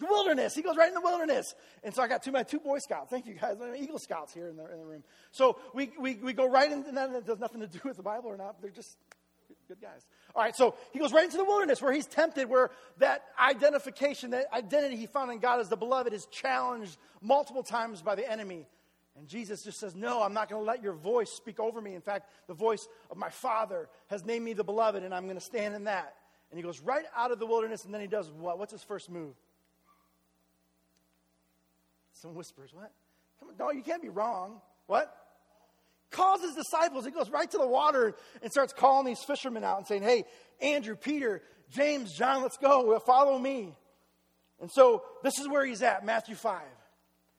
the 0.03 0.09
wilderness. 0.09 0.53
He 0.55 0.61
goes 0.61 0.77
right 0.77 0.87
in 0.87 0.93
the 0.93 1.01
wilderness. 1.01 1.55
And 1.83 1.93
so 1.93 2.01
I 2.01 2.07
got 2.07 2.23
two 2.23 2.31
my 2.31 2.43
two 2.43 2.59
Boy 2.59 2.79
Scouts. 2.79 3.09
Thank 3.09 3.25
you 3.25 3.33
guys. 3.33 3.57
Eagle 3.77 3.99
Scouts 3.99 4.33
here 4.33 4.47
in 4.47 4.55
the, 4.55 4.71
in 4.71 4.79
the 4.79 4.85
room. 4.85 5.03
So 5.31 5.57
we, 5.73 5.91
we, 5.99 6.15
we 6.15 6.33
go 6.33 6.47
right 6.47 6.71
into 6.71 6.91
that. 6.91 7.09
It 7.11 7.25
has 7.27 7.39
nothing 7.39 7.61
to 7.61 7.67
do 7.67 7.79
with 7.83 7.97
the 7.97 8.03
Bible 8.03 8.29
or 8.29 8.37
not. 8.37 8.61
They're 8.61 8.71
just 8.71 8.97
good 9.67 9.81
guys. 9.81 10.05
All 10.35 10.43
right, 10.43 10.55
so 10.55 10.75
he 10.91 10.99
goes 10.99 11.11
right 11.13 11.23
into 11.23 11.37
the 11.37 11.43
wilderness 11.43 11.81
where 11.81 11.93
he's 11.93 12.05
tempted, 12.05 12.49
where 12.49 12.71
that 12.97 13.23
identification, 13.39 14.31
that 14.31 14.47
identity 14.53 14.95
he 14.95 15.05
found 15.05 15.31
in 15.31 15.39
God 15.39 15.59
as 15.59 15.69
the 15.69 15.77
beloved 15.77 16.13
is 16.13 16.25
challenged 16.27 16.97
multiple 17.21 17.63
times 17.63 18.01
by 18.01 18.15
the 18.15 18.29
enemy. 18.29 18.67
And 19.15 19.27
Jesus 19.27 19.63
just 19.63 19.79
says, 19.79 19.95
No, 19.95 20.23
I'm 20.23 20.33
not 20.33 20.49
going 20.49 20.61
to 20.61 20.65
let 20.65 20.81
your 20.81 20.93
voice 20.93 21.31
speak 21.31 21.59
over 21.59 21.79
me. 21.79 21.93
In 21.95 22.01
fact, 22.01 22.29
the 22.47 22.53
voice 22.53 22.87
of 23.11 23.17
my 23.17 23.29
Father 23.29 23.87
has 24.07 24.25
named 24.25 24.43
me 24.43 24.53
the 24.53 24.63
beloved, 24.63 25.03
and 25.03 25.13
I'm 25.13 25.25
going 25.25 25.37
to 25.37 25.41
stand 25.41 25.75
in 25.75 25.83
that. 25.83 26.15
And 26.49 26.57
he 26.57 26.63
goes 26.63 26.79
right 26.81 27.05
out 27.15 27.31
of 27.31 27.39
the 27.39 27.45
wilderness, 27.45 27.85
and 27.85 27.93
then 27.93 28.01
he 28.01 28.07
does 28.07 28.29
what? 28.31 28.57
What's 28.59 28.71
his 28.71 28.83
first 28.83 29.09
move? 29.09 29.35
Some 32.23 32.35
whispers, 32.35 32.73
what? 32.73 32.89
Come 33.37 33.49
on, 33.49 33.55
no, 33.59 33.69
you 33.71 33.83
can't 33.83 34.01
be 34.01 34.07
wrong. 34.07 34.61
What? 34.87 35.13
Calls 36.09 36.39
his 36.41 36.55
disciples. 36.55 37.03
He 37.03 37.11
goes 37.11 37.29
right 37.29 37.51
to 37.51 37.57
the 37.57 37.67
water 37.67 38.15
and 38.41 38.49
starts 38.49 38.71
calling 38.71 39.05
these 39.05 39.21
fishermen 39.27 39.65
out 39.65 39.79
and 39.79 39.85
saying, 39.85 40.03
Hey, 40.03 40.23
Andrew, 40.61 40.95
Peter, 40.95 41.41
James, 41.69 42.13
John, 42.17 42.41
let's 42.41 42.55
go. 42.55 42.97
Follow 42.99 43.37
me. 43.37 43.75
And 44.61 44.71
so 44.71 45.03
this 45.21 45.37
is 45.37 45.49
where 45.49 45.65
he's 45.65 45.81
at, 45.81 46.05
Matthew 46.05 46.35
5. 46.35 46.61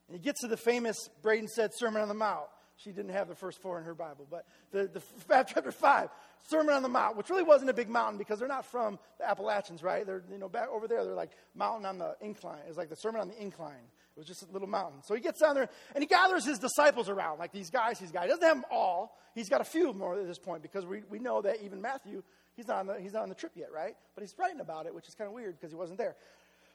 And 0.08 0.18
he 0.18 0.22
gets 0.22 0.42
to 0.42 0.48
the 0.48 0.56
famous 0.58 0.98
Braden 1.22 1.48
said 1.48 1.70
Sermon 1.74 2.02
on 2.02 2.08
the 2.08 2.14
Mount. 2.14 2.44
She 2.76 2.90
didn't 2.90 3.12
have 3.12 3.28
the 3.28 3.34
first 3.34 3.62
four 3.62 3.78
in 3.78 3.84
her 3.84 3.94
Bible, 3.94 4.26
but 4.30 4.44
the, 4.70 4.90
the 4.92 5.00
chapter 5.48 5.72
five, 5.72 6.10
Sermon 6.48 6.74
on 6.74 6.82
the 6.82 6.88
Mount, 6.90 7.16
which 7.16 7.30
really 7.30 7.42
wasn't 7.42 7.70
a 7.70 7.72
big 7.72 7.88
mountain 7.88 8.18
because 8.18 8.38
they're 8.38 8.48
not 8.48 8.66
from 8.66 8.98
the 9.18 9.30
Appalachians, 9.30 9.82
right? 9.82 10.04
They're 10.04 10.24
you 10.30 10.36
know 10.36 10.48
back 10.48 10.68
over 10.68 10.86
there. 10.86 11.04
They're 11.04 11.14
like 11.14 11.30
mountain 11.54 11.86
on 11.86 11.96
the 11.96 12.16
incline. 12.20 12.58
It's 12.68 12.76
like 12.76 12.90
the 12.90 12.96
Sermon 12.96 13.22
on 13.22 13.28
the 13.28 13.40
incline. 13.40 13.86
It 14.16 14.20
was 14.20 14.26
just 14.26 14.42
a 14.42 14.52
little 14.52 14.68
mountain. 14.68 15.02
So 15.02 15.14
he 15.14 15.20
gets 15.20 15.40
down 15.40 15.54
there 15.54 15.68
and 15.94 16.02
he 16.02 16.06
gathers 16.06 16.44
his 16.44 16.58
disciples 16.58 17.08
around, 17.08 17.38
like 17.38 17.52
these 17.52 17.70
guys. 17.70 17.98
He's 17.98 18.12
got. 18.12 18.24
He 18.24 18.28
doesn't 18.28 18.44
have 18.44 18.56
them 18.56 18.64
all. 18.70 19.18
He's 19.34 19.48
got 19.48 19.60
a 19.60 19.64
few 19.64 19.92
more 19.92 20.18
at 20.18 20.26
this 20.26 20.38
point 20.38 20.62
because 20.62 20.86
we, 20.86 21.02
we 21.10 21.18
know 21.18 21.42
that 21.42 21.62
even 21.62 21.80
Matthew, 21.80 22.22
he's 22.56 22.68
not 22.68 22.78
on 22.78 22.86
the 22.86 23.00
he's 23.00 23.12
not 23.12 23.22
on 23.22 23.28
the 23.28 23.34
trip 23.34 23.52
yet, 23.56 23.72
right? 23.72 23.96
But 24.14 24.22
he's 24.22 24.34
writing 24.38 24.60
about 24.60 24.86
it, 24.86 24.94
which 24.94 25.08
is 25.08 25.14
kind 25.14 25.26
of 25.26 25.34
weird 25.34 25.56
because 25.58 25.72
he 25.72 25.76
wasn't 25.76 25.98
there. 25.98 26.14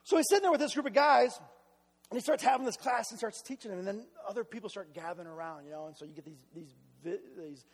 So 0.04 0.18
he's 0.18 0.26
sitting 0.30 0.44
there 0.44 0.52
with 0.52 0.60
this 0.60 0.74
group 0.74 0.88
of 0.88 0.94
guys 0.94 1.40
and 2.10 2.18
he 2.18 2.22
starts 2.22 2.44
having 2.44 2.66
this 2.66 2.78
class 2.78 3.12
and 3.12 3.20
starts 3.20 3.42
teaching 3.42 3.70
them, 3.70 3.80
and 3.80 3.88
then 3.88 4.06
other 4.28 4.44
people 4.44 4.70
start 4.70 4.94
gathering 4.94 5.28
around, 5.28 5.66
you 5.66 5.72
know, 5.72 5.86
and 5.86 5.96
so 5.96 6.06
you 6.06 6.14
get 6.14 6.26
these, 6.26 6.42
these, 6.56 6.76
these 7.38 7.66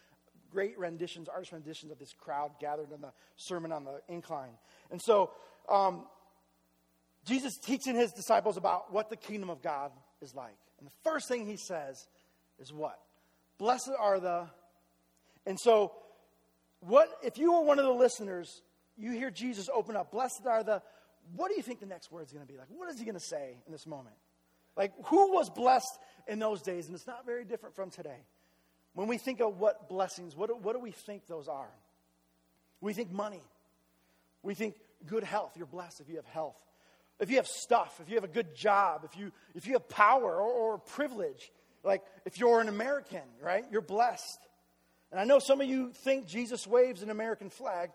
great 0.52 0.78
renditions, 0.78 1.30
artist 1.30 1.54
renditions 1.54 1.92
of 1.92 2.00
this 2.00 2.12
crowd 2.12 2.52
gathered 2.60 2.92
in 2.92 3.02
the 3.02 3.14
Sermon 3.38 3.72
on 3.72 3.86
the 3.86 4.02
Incline. 4.10 4.52
And 4.92 5.02
so 5.02 5.32
um, 5.70 6.06
Jesus 7.25 7.58
teaching 7.58 7.96
his 7.96 8.12
disciples 8.12 8.55
about 8.55 8.94
what 8.94 9.10
the 9.10 9.15
kingdom 9.15 9.50
of 9.50 9.62
God 9.62 9.91
is 10.22 10.36
like. 10.36 10.55
And 10.79 10.88
the 10.88 11.10
first 11.10 11.27
thing 11.27 11.46
he 11.46 11.58
says 11.58 12.08
is 12.60 12.72
what? 12.72 13.00
Blessed 13.58 13.91
are 13.98 14.20
the. 14.20 14.48
And 15.46 15.60
so, 15.60 15.94
what 16.82 17.10
if 17.24 17.38
you 17.38 17.53
were 17.53 17.62
one 17.62 17.79
of 17.79 17.86
the 17.86 17.91
listeners, 17.91 18.62
you 18.98 19.12
hear 19.12 19.32
Jesus 19.32 19.70
open 19.74 19.96
up, 19.96 20.12
blessed 20.12 20.46
are 20.46 20.63
the. 20.63 20.82
What 21.36 21.50
do 21.50 21.55
you 21.55 21.63
think 21.63 21.79
the 21.79 21.88
next 21.88 22.12
word 22.12 22.27
is 22.27 22.32
going 22.32 22.46
to 22.46 22.51
be 22.51 22.58
like? 22.58 22.67
What 22.70 22.89
is 22.89 23.00
he 23.00 23.05
going 23.05 23.15
to 23.15 23.20
say 23.20 23.58
in 23.65 23.72
this 23.72 23.88
moment? 23.88 24.15
Like, 24.77 24.94
who 25.05 25.34
was 25.34 25.50
blessed 25.50 25.98
in 26.27 26.38
those 26.38 26.62
days? 26.62 26.86
And 26.86 26.96
it's 26.96 27.08
not 27.08 27.25
very 27.25 27.46
different 27.46 27.75
from 27.75 27.89
today. 27.89 28.20
When 28.94 29.08
we 29.08 29.17
think 29.17 29.39
of 29.39 29.60
what 29.60 29.89
blessings, 29.89 30.36
what 30.36 30.62
what 30.62 30.74
do 30.74 30.79
we 30.79 30.91
think 30.91 31.25
those 31.25 31.48
are? 31.48 31.72
We 32.82 32.94
think 32.94 33.12
money. 33.12 33.41
We 34.44 34.53
think 34.53 34.75
good 35.05 35.24
health. 35.24 35.53
You're 35.58 35.65
blessed 35.65 36.01
if 36.01 36.10
you 36.10 36.17
have 36.17 36.25
health. 36.25 36.62
If 37.20 37.30
you 37.30 37.38
have 37.38 37.48
stuff, 37.48 38.00
if 38.02 38.10
you 38.10 38.16
have 38.16 38.24
a 38.24 38.30
good 38.30 38.56
job, 38.56 39.02
if 39.06 39.18
you, 39.18 39.32
if 39.54 39.68
you 39.68 39.74
have 39.74 39.88
power 39.88 40.36
or, 40.36 40.52
or 40.52 40.78
privilege, 40.78 41.52
like 41.84 42.04
if 42.26 42.40
you're 42.40 42.60
an 42.60 42.68
American, 42.68 43.22
right? 43.42 43.64
You're 43.72 43.82
blessed. 43.82 44.40
And 45.12 45.20
I 45.20 45.24
know 45.24 45.40
some 45.40 45.62
of 45.62 45.68
you 45.68 45.94
think 45.94 46.28
Jesus 46.28 46.68
waves 46.68 47.04
an 47.04 47.10
American 47.10 47.50
flag, 47.50 47.92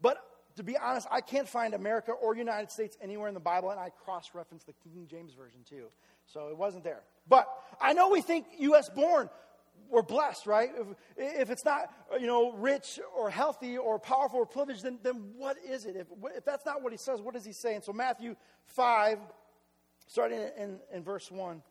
but 0.00 0.18
to 0.56 0.62
be 0.62 0.76
honest, 0.76 1.06
I 1.10 1.20
can't 1.20 1.48
find 1.48 1.74
America 1.74 2.12
or 2.12 2.36
United 2.36 2.70
States 2.70 2.96
anywhere 3.00 3.28
in 3.28 3.34
the 3.34 3.40
Bible, 3.40 3.70
and 3.70 3.80
I 3.80 3.90
cross 4.04 4.30
reference 4.34 4.64
the 4.64 4.74
King 4.84 5.06
James 5.10 5.32
Version 5.34 5.60
too. 5.68 5.86
So 6.26 6.48
it 6.48 6.56
wasn't 6.56 6.84
there. 6.84 7.02
But 7.28 7.46
I 7.80 7.92
know 7.92 8.10
we 8.10 8.20
think 8.20 8.46
U.S. 8.58 8.88
born, 8.88 9.28
we're 9.92 10.02
blessed, 10.02 10.46
right? 10.46 10.70
If, 10.74 10.86
if, 11.42 11.50
it's 11.50 11.64
not, 11.64 11.92
you 12.18 12.26
know, 12.26 12.52
rich 12.52 12.98
or 13.16 13.28
healthy 13.28 13.76
or 13.76 13.98
powerful 13.98 14.40
or 14.40 14.46
privileged, 14.46 14.82
then, 14.82 14.98
then 15.02 15.34
what 15.36 15.56
is 15.68 15.84
it? 15.84 15.96
If, 15.96 16.06
if 16.34 16.44
that's 16.44 16.64
not 16.64 16.82
what 16.82 16.92
he 16.92 16.98
says, 16.98 17.20
what 17.20 17.36
is 17.36 17.44
he 17.44 17.52
saying? 17.52 17.82
So 17.84 17.92
Matthew 17.92 18.34
5, 18.68 19.18
starting 20.06 20.40
in, 20.58 20.80
in 20.92 21.04
verse 21.04 21.30
1, 21.30 21.62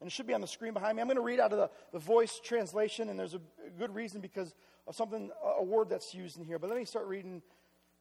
and 0.00 0.06
it 0.06 0.10
should 0.12 0.26
be 0.26 0.34
on 0.34 0.40
the 0.40 0.48
screen 0.48 0.72
behind 0.72 0.96
me. 0.96 1.00
I'm 1.00 1.06
going 1.06 1.16
to 1.16 1.22
read 1.22 1.38
out 1.38 1.52
of 1.52 1.58
the, 1.58 1.70
the 1.92 1.98
voice 1.98 2.40
translation, 2.42 3.08
and 3.08 3.18
there's 3.18 3.34
a 3.34 3.40
good 3.78 3.94
reason 3.94 4.20
because 4.20 4.52
of 4.88 4.96
something, 4.96 5.30
a 5.58 5.62
word 5.62 5.90
that's 5.90 6.12
used 6.12 6.38
in 6.38 6.44
here. 6.44 6.58
But 6.58 6.70
let 6.70 6.78
me 6.78 6.84
start 6.84 7.06
reading 7.06 7.40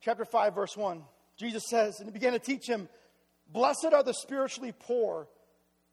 chapter 0.02 0.26
5, 0.26 0.56
verse 0.56 0.76
1. 0.76 1.04
Jesus 1.38 1.64
says, 1.70 2.00
and 2.00 2.08
he 2.08 2.12
began 2.12 2.34
to 2.34 2.40
teach 2.40 2.68
him, 2.68 2.90
Blessed 3.52 3.90
are 3.94 4.04
the 4.04 4.14
spiritually 4.14 4.74
poor 4.78 5.28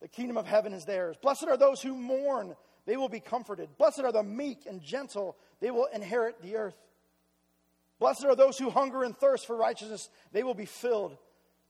the 0.01 0.07
kingdom 0.07 0.37
of 0.37 0.45
heaven 0.45 0.73
is 0.73 0.85
theirs. 0.85 1.17
Blessed 1.21 1.45
are 1.47 1.57
those 1.57 1.81
who 1.81 1.95
mourn, 1.95 2.55
they 2.87 2.97
will 2.97 3.09
be 3.09 3.19
comforted. 3.19 3.77
Blessed 3.77 3.99
are 3.99 4.13
the 4.13 4.23
meek 4.23 4.65
and 4.65 4.81
gentle, 4.81 5.35
they 5.59 5.69
will 5.69 5.87
inherit 5.93 6.41
the 6.41 6.55
earth. 6.55 6.77
Blessed 7.99 8.25
are 8.25 8.35
those 8.35 8.57
who 8.57 8.69
hunger 8.69 9.03
and 9.03 9.15
thirst 9.15 9.45
for 9.45 9.55
righteousness, 9.55 10.09
they 10.31 10.41
will 10.41 10.55
be 10.55 10.65
filled. 10.65 11.17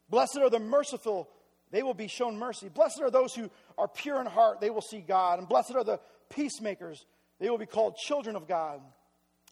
Blessed 0.09 0.37
are 0.37 0.49
the 0.49 0.59
merciful, 0.59 1.27
they 1.71 1.83
will 1.83 1.95
be 1.95 2.07
shown 2.07 2.37
mercy. 2.37 2.69
Blessed 2.69 3.01
are 3.01 3.11
those 3.11 3.33
who 3.33 3.49
are 3.77 3.87
pure 3.87 4.21
in 4.21 4.27
heart, 4.27 4.61
they 4.61 4.69
will 4.69 4.81
see 4.81 5.01
God. 5.01 5.39
And 5.39 5.49
blessed 5.49 5.75
are 5.75 5.83
the 5.83 5.99
peacemakers, 6.29 7.05
they 7.39 7.49
will 7.49 7.57
be 7.57 7.65
called 7.65 7.97
children 7.97 8.35
of 8.35 8.47
God. 8.47 8.79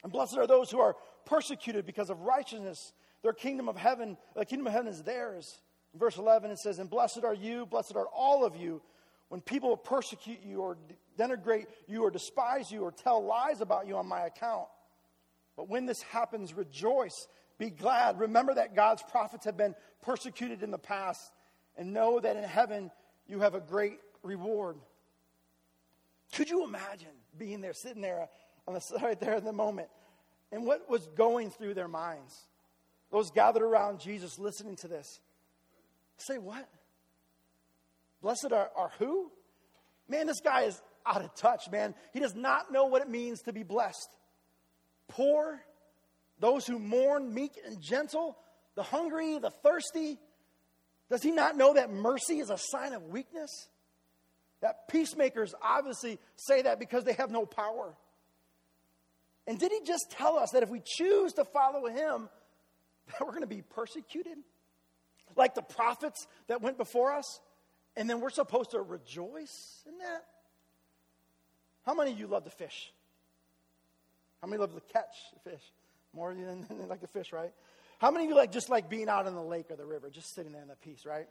And 0.03 0.13
blessed 0.13 0.37
are 0.37 0.47
those 0.47 0.69
who 0.69 0.79
are 0.79 0.95
persecuted 1.25 1.87
because 1.87 2.11
of 2.11 2.21
righteousness, 2.21 2.93
their 3.23 3.33
kingdom 3.33 3.67
of 3.67 3.75
heaven, 3.75 4.17
the 4.35 4.45
kingdom 4.45 4.67
of 4.67 4.73
heaven 4.73 4.87
is 4.87 5.01
theirs. 5.01 5.59
Verse 5.95 6.17
11, 6.17 6.51
it 6.51 6.59
says, 6.59 6.77
And 6.77 6.89
blessed 6.89 7.23
are 7.23 7.33
you, 7.33 7.65
blessed 7.65 7.95
are 7.95 8.05
all 8.13 8.45
of 8.45 8.55
you, 8.55 8.83
when 9.29 9.41
people 9.41 9.69
will 9.69 9.77
persecute 9.77 10.43
you 10.43 10.59
or 10.59 10.77
denigrate 11.17 11.65
you 11.87 12.03
or 12.03 12.11
despise 12.11 12.71
you 12.71 12.81
or 12.81 12.91
tell 12.91 13.23
lies 13.23 13.61
about 13.61 13.87
you 13.87 13.97
on 13.97 14.07
my 14.07 14.25
account. 14.25 14.67
But 15.55 15.69
when 15.69 15.85
this 15.85 16.01
happens, 16.01 16.53
rejoice, 16.53 17.27
be 17.57 17.69
glad. 17.69 18.19
Remember 18.19 18.53
that 18.53 18.75
God's 18.75 19.03
prophets 19.03 19.45
have 19.45 19.57
been 19.57 19.75
persecuted 20.01 20.63
in 20.63 20.71
the 20.71 20.77
past, 20.77 21.31
and 21.77 21.93
know 21.93 22.19
that 22.19 22.35
in 22.35 22.43
heaven 22.43 22.91
you 23.27 23.39
have 23.39 23.55
a 23.55 23.59
great 23.59 23.99
reward. 24.23 24.77
Could 26.33 26.49
you 26.49 26.63
imagine 26.63 27.07
being 27.37 27.61
there, 27.61 27.73
sitting 27.73 28.01
there 28.01 28.27
on 28.67 28.73
the 28.73 28.81
right 29.01 29.19
there 29.19 29.35
in 29.35 29.45
the 29.45 29.53
moment, 29.53 29.89
and 30.51 30.65
what 30.65 30.89
was 30.89 31.07
going 31.15 31.49
through 31.49 31.73
their 31.73 31.87
minds? 31.87 32.47
Those 33.11 33.31
gathered 33.31 33.63
around 33.63 33.99
Jesus 33.99 34.37
listening 34.39 34.75
to 34.77 34.87
this. 34.87 35.19
Say 36.17 36.37
what? 36.37 36.67
Blessed 38.21 38.51
are, 38.51 38.69
are 38.75 38.91
who? 38.99 39.31
Man, 40.07 40.27
this 40.27 40.41
guy 40.41 40.63
is 40.63 40.81
out 41.05 41.23
of 41.23 41.33
touch, 41.35 41.69
man. 41.71 41.93
He 42.13 42.19
does 42.19 42.35
not 42.35 42.71
know 42.71 42.85
what 42.85 43.01
it 43.01 43.09
means 43.09 43.41
to 43.43 43.53
be 43.53 43.63
blessed. 43.63 44.09
Poor, 45.07 45.61
those 46.39 46.65
who 46.65 46.79
mourn, 46.79 47.33
meek 47.33 47.53
and 47.65 47.81
gentle, 47.81 48.37
the 48.75 48.83
hungry, 48.83 49.37
the 49.39 49.51
thirsty. 49.51 50.19
Does 51.09 51.21
he 51.21 51.31
not 51.31 51.55
know 51.55 51.75
that 51.75 51.91
mercy 51.91 52.39
is 52.39 52.49
a 52.49 52.57
sign 52.57 52.93
of 52.93 53.03
weakness? 53.03 53.69
That 54.61 54.87
peacemakers 54.87 55.53
obviously 55.61 56.19
say 56.35 56.63
that 56.63 56.79
because 56.79 57.03
they 57.03 57.13
have 57.13 57.29
no 57.29 57.45
power. 57.45 57.95
And 59.47 59.59
did 59.59 59.71
he 59.71 59.81
just 59.85 60.09
tell 60.11 60.37
us 60.37 60.51
that 60.51 60.63
if 60.63 60.69
we 60.69 60.81
choose 60.83 61.33
to 61.33 61.45
follow 61.45 61.85
him, 61.87 62.29
that 63.07 63.21
we're 63.21 63.31
going 63.31 63.41
to 63.41 63.47
be 63.47 63.61
persecuted? 63.61 64.37
Like 65.35 65.53
the 65.53 65.61
prophets 65.61 66.27
that 66.47 66.61
went 66.61 66.77
before 66.77 67.13
us? 67.13 67.39
And 67.95 68.09
then 68.09 68.19
we're 68.19 68.29
supposed 68.29 68.71
to 68.71 68.81
rejoice 68.81 69.83
in 69.87 69.97
that? 69.99 70.25
How 71.85 71.93
many 71.93 72.11
of 72.11 72.19
you 72.19 72.27
love 72.27 72.43
to 72.45 72.49
fish? 72.49 72.91
How 74.41 74.47
many 74.47 74.59
love 74.59 74.73
to 74.73 74.81
catch 74.93 75.15
fish? 75.43 75.61
More 76.13 76.33
than, 76.33 76.65
like 76.89 77.01
the 77.01 77.07
fish, 77.07 77.31
right? 77.31 77.51
How 77.99 78.11
many 78.11 78.25
of 78.25 78.29
you 78.29 78.35
like 78.35 78.51
just 78.51 78.69
like 78.69 78.89
being 78.89 79.09
out 79.09 79.27
in 79.27 79.35
the 79.35 79.41
lake 79.41 79.67
or 79.69 79.75
the 79.75 79.85
river, 79.85 80.09
just 80.09 80.33
sitting 80.33 80.51
there 80.51 80.61
in 80.61 80.67
the 80.67 80.75
peace, 80.75 81.05
right? 81.05 81.27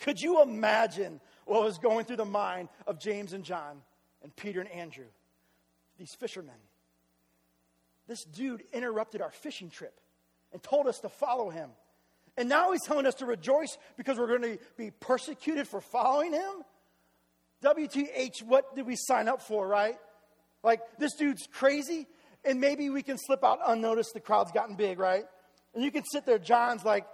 Could 0.00 0.20
you 0.20 0.42
imagine 0.42 1.20
what 1.44 1.62
was 1.62 1.78
going 1.78 2.04
through 2.04 2.16
the 2.16 2.24
mind 2.24 2.68
of 2.86 2.98
James 2.98 3.32
and 3.32 3.44
John 3.44 3.82
and 4.22 4.34
Peter 4.34 4.60
and 4.60 4.70
Andrew, 4.70 5.06
these 5.98 6.14
fishermen? 6.14 6.54
This 8.06 8.24
dude 8.24 8.62
interrupted 8.72 9.20
our 9.20 9.30
fishing 9.30 9.70
trip 9.70 10.00
and 10.52 10.62
told 10.62 10.86
us 10.86 10.98
to 11.00 11.08
follow 11.08 11.50
him. 11.50 11.70
And 12.36 12.48
now 12.48 12.72
he's 12.72 12.82
telling 12.82 13.06
us 13.06 13.14
to 13.16 13.26
rejoice 13.26 13.76
because 13.96 14.18
we're 14.18 14.38
going 14.38 14.56
to 14.56 14.58
be 14.76 14.90
persecuted 14.90 15.68
for 15.68 15.80
following 15.80 16.32
him? 16.32 16.64
WTH, 17.64 18.42
what 18.44 18.74
did 18.74 18.86
we 18.86 18.96
sign 18.96 19.28
up 19.28 19.42
for, 19.42 19.66
right? 19.66 19.96
Like, 20.62 20.80
this 20.98 21.14
dude's 21.14 21.46
crazy, 21.52 22.06
and 22.44 22.60
maybe 22.60 22.90
we 22.90 23.02
can 23.02 23.18
slip 23.18 23.44
out 23.44 23.58
unnoticed. 23.66 24.12
The 24.14 24.20
crowd's 24.20 24.52
gotten 24.52 24.76
big, 24.76 24.98
right? 24.98 25.24
And 25.74 25.84
you 25.84 25.90
can 25.90 26.04
sit 26.04 26.26
there, 26.26 26.38
John's 26.38 26.84
like, 26.84 27.06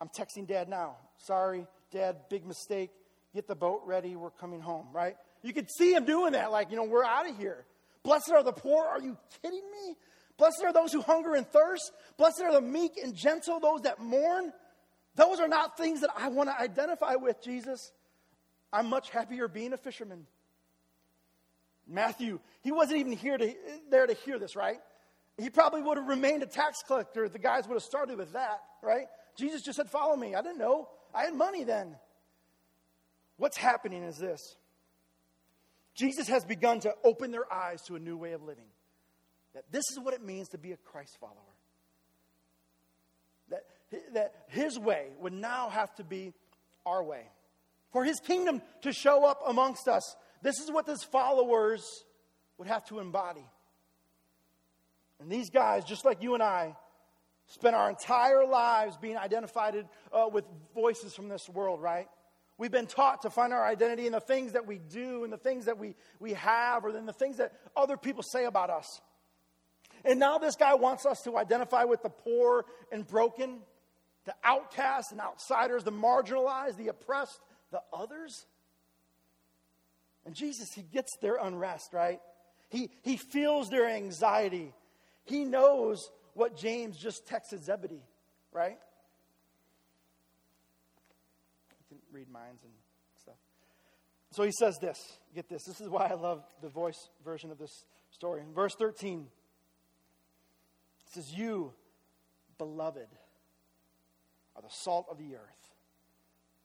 I'm 0.00 0.08
texting 0.08 0.46
dad 0.46 0.68
now. 0.68 0.96
Sorry, 1.18 1.66
dad, 1.90 2.16
big 2.28 2.46
mistake. 2.46 2.90
Get 3.34 3.46
the 3.46 3.54
boat 3.54 3.82
ready. 3.84 4.16
We're 4.16 4.30
coming 4.30 4.60
home, 4.60 4.88
right? 4.92 5.16
You 5.42 5.52
could 5.52 5.68
see 5.70 5.94
him 5.94 6.04
doing 6.04 6.32
that, 6.32 6.50
like, 6.50 6.70
you 6.70 6.76
know, 6.76 6.84
we're 6.84 7.04
out 7.04 7.28
of 7.28 7.36
here. 7.36 7.64
Blessed 8.02 8.32
are 8.32 8.42
the 8.42 8.52
poor. 8.52 8.84
Are 8.84 9.00
you 9.00 9.16
kidding 9.42 9.62
me? 9.72 9.96
Blessed 10.36 10.62
are 10.64 10.72
those 10.72 10.92
who 10.92 11.00
hunger 11.00 11.34
and 11.34 11.46
thirst. 11.46 11.92
Blessed 12.16 12.42
are 12.42 12.52
the 12.52 12.60
meek 12.60 12.92
and 13.02 13.14
gentle, 13.14 13.60
those 13.60 13.82
that 13.82 14.00
mourn. 14.00 14.52
Those 15.16 15.40
are 15.40 15.48
not 15.48 15.76
things 15.76 16.00
that 16.00 16.10
I 16.16 16.28
want 16.28 16.50
to 16.50 16.60
identify 16.60 17.14
with, 17.14 17.42
Jesus. 17.42 17.92
I'm 18.74 18.88
much 18.88 19.10
happier 19.10 19.46
being 19.46 19.72
a 19.72 19.76
fisherman. 19.76 20.26
Matthew, 21.86 22.40
he 22.62 22.72
wasn't 22.72 22.98
even 22.98 23.12
here 23.12 23.38
to, 23.38 23.54
there 23.88 24.04
to 24.04 24.14
hear 24.14 24.36
this, 24.36 24.56
right? 24.56 24.78
He 25.38 25.48
probably 25.48 25.80
would 25.80 25.96
have 25.96 26.08
remained 26.08 26.42
a 26.42 26.46
tax 26.46 26.82
collector. 26.84 27.28
The 27.28 27.38
guys 27.38 27.68
would 27.68 27.74
have 27.74 27.84
started 27.84 28.18
with 28.18 28.32
that, 28.32 28.62
right? 28.82 29.06
Jesus 29.36 29.62
just 29.62 29.76
said, 29.76 29.88
Follow 29.88 30.16
me. 30.16 30.34
I 30.34 30.42
didn't 30.42 30.58
know. 30.58 30.88
I 31.14 31.24
had 31.24 31.34
money 31.34 31.62
then. 31.62 31.94
What's 33.36 33.56
happening 33.56 34.02
is 34.02 34.18
this 34.18 34.56
Jesus 35.94 36.26
has 36.26 36.44
begun 36.44 36.80
to 36.80 36.94
open 37.04 37.30
their 37.30 37.52
eyes 37.52 37.80
to 37.82 37.94
a 37.94 38.00
new 38.00 38.16
way 38.16 38.32
of 38.32 38.42
living. 38.42 38.66
That 39.54 39.70
this 39.70 39.84
is 39.92 40.00
what 40.00 40.14
it 40.14 40.22
means 40.22 40.48
to 40.48 40.58
be 40.58 40.72
a 40.72 40.76
Christ 40.76 41.16
follower. 41.20 41.36
That, 43.50 43.66
that 44.14 44.34
his 44.48 44.76
way 44.80 45.10
would 45.20 45.32
now 45.32 45.68
have 45.68 45.94
to 45.96 46.04
be 46.04 46.32
our 46.84 47.04
way. 47.04 47.22
For 47.94 48.04
his 48.04 48.18
kingdom 48.18 48.60
to 48.82 48.92
show 48.92 49.24
up 49.24 49.40
amongst 49.46 49.86
us, 49.86 50.16
this 50.42 50.58
is 50.58 50.68
what 50.68 50.84
his 50.84 51.04
followers 51.04 52.04
would 52.58 52.66
have 52.66 52.84
to 52.86 52.98
embody. 52.98 53.46
And 55.20 55.30
these 55.30 55.48
guys, 55.48 55.84
just 55.84 56.04
like 56.04 56.20
you 56.20 56.34
and 56.34 56.42
I, 56.42 56.74
spent 57.46 57.76
our 57.76 57.88
entire 57.88 58.44
lives 58.44 58.96
being 58.96 59.16
identified 59.16 59.76
uh, 60.12 60.28
with 60.30 60.44
voices 60.74 61.14
from 61.14 61.28
this 61.28 61.48
world, 61.48 61.80
right? 61.80 62.08
We've 62.58 62.72
been 62.72 62.88
taught 62.88 63.22
to 63.22 63.30
find 63.30 63.52
our 63.52 63.64
identity 63.64 64.08
in 64.08 64.12
the 64.12 64.18
things 64.18 64.54
that 64.54 64.66
we 64.66 64.78
do 64.78 65.22
and 65.22 65.32
the 65.32 65.38
things 65.38 65.66
that 65.66 65.78
we, 65.78 65.94
we 66.18 66.32
have 66.32 66.84
or 66.84 66.96
in 66.96 67.06
the 67.06 67.12
things 67.12 67.36
that 67.36 67.52
other 67.76 67.96
people 67.96 68.24
say 68.24 68.44
about 68.46 68.70
us. 68.70 69.00
And 70.04 70.18
now 70.18 70.38
this 70.38 70.56
guy 70.56 70.74
wants 70.74 71.06
us 71.06 71.22
to 71.22 71.38
identify 71.38 71.84
with 71.84 72.02
the 72.02 72.10
poor 72.10 72.64
and 72.90 73.06
broken, 73.06 73.60
the 74.24 74.34
outcasts 74.42 75.12
and 75.12 75.20
outsiders, 75.20 75.84
the 75.84 75.92
marginalized, 75.92 76.76
the 76.76 76.88
oppressed, 76.88 77.38
the 77.74 77.82
others. 77.92 78.46
And 80.24 80.34
Jesus, 80.34 80.72
he 80.72 80.82
gets 80.82 81.16
their 81.20 81.36
unrest, 81.36 81.92
right? 81.92 82.20
He, 82.70 82.90
he 83.02 83.16
feels 83.16 83.68
their 83.68 83.88
anxiety. 83.88 84.72
He 85.24 85.44
knows 85.44 86.08
what 86.34 86.56
James 86.56 86.96
just 86.96 87.26
texted 87.26 87.64
Zebedee, 87.64 88.04
right? 88.52 88.78
You 91.80 91.84
can 91.88 91.98
read 92.12 92.30
minds 92.30 92.62
and 92.62 92.72
stuff. 93.20 93.34
So 94.30 94.44
he 94.44 94.52
says 94.52 94.78
this. 94.80 94.98
Get 95.34 95.48
this. 95.48 95.64
This 95.64 95.80
is 95.80 95.88
why 95.88 96.06
I 96.06 96.14
love 96.14 96.44
the 96.62 96.68
voice 96.68 97.08
version 97.24 97.50
of 97.50 97.58
this 97.58 97.84
story. 98.12 98.40
In 98.40 98.54
verse 98.54 98.76
13, 98.78 99.26
it 101.06 101.12
says, 101.12 101.32
You, 101.32 101.72
beloved, 102.56 103.08
are 104.54 104.62
the 104.62 104.68
salt 104.70 105.06
of 105.10 105.18
the 105.18 105.34
earth. 105.34 105.63